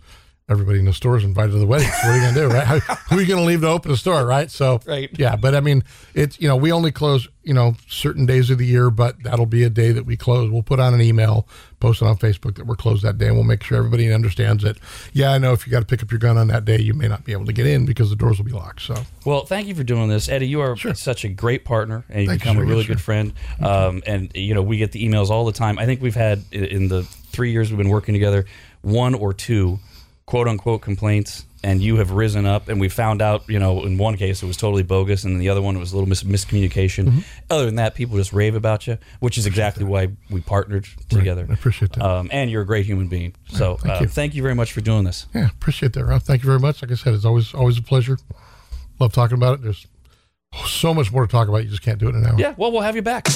[0.48, 1.88] everybody in the store is invited to the wedding.
[1.88, 2.64] So what are you going to do, right?
[2.66, 4.50] How, who are you going to leave to open the store, right?
[4.50, 5.08] So Right.
[5.18, 5.82] yeah, but I mean,
[6.14, 9.46] it's you know we only close you know certain days of the year, but that'll
[9.46, 10.50] be a day that we close.
[10.50, 11.48] We'll put on an email,
[11.80, 14.62] post it on Facebook that we're closed that day, and we'll make sure everybody understands
[14.64, 14.76] that.
[15.14, 16.92] Yeah, I know if you got to pick up your gun on that day, you
[16.92, 18.82] may not be able to get in because the doors will be locked.
[18.82, 20.48] So Well, thank you for doing this, Eddie.
[20.48, 22.62] You are such a great partner, and you've Thank you, become sir.
[22.64, 23.04] a really Yes, good sir.
[23.04, 23.32] friend.
[23.62, 25.78] Um, and you know, we get the emails all the time.
[25.78, 28.44] I think we've had in the three years we've been working together,
[28.82, 29.78] one or two
[30.26, 32.68] quote unquote complaints, and you have risen up.
[32.68, 35.38] And we found out, you know, in one case it was totally bogus, and in
[35.38, 37.06] the other one it was a little mis- miscommunication.
[37.06, 37.18] Mm-hmm.
[37.50, 41.46] Other than that, people just rave about you, which is exactly why we partnered together.
[41.48, 42.02] I appreciate that.
[42.04, 43.34] Um, and you're a great human being.
[43.48, 44.08] So thank uh, you.
[44.08, 45.26] thank you very much for doing this.
[45.34, 46.22] Yeah, appreciate that, Rob.
[46.22, 46.82] Thank you very much.
[46.82, 48.18] Like I said, it's always always a pleasure.
[49.00, 49.62] Love talking about it.
[49.62, 49.86] There's
[50.66, 51.64] so much more to talk about.
[51.64, 52.34] You just can't do it in an hour.
[52.38, 53.26] Yeah, well, we'll have you back.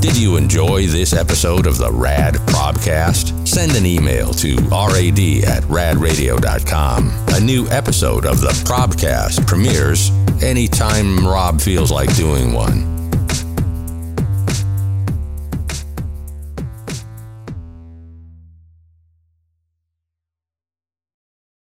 [0.00, 3.46] Did you enjoy this episode of the Rad Probcast?
[3.46, 7.12] Send an email to rad at radradio.com.
[7.28, 12.97] A new episode of the Probcast premieres anytime Rob feels like doing one.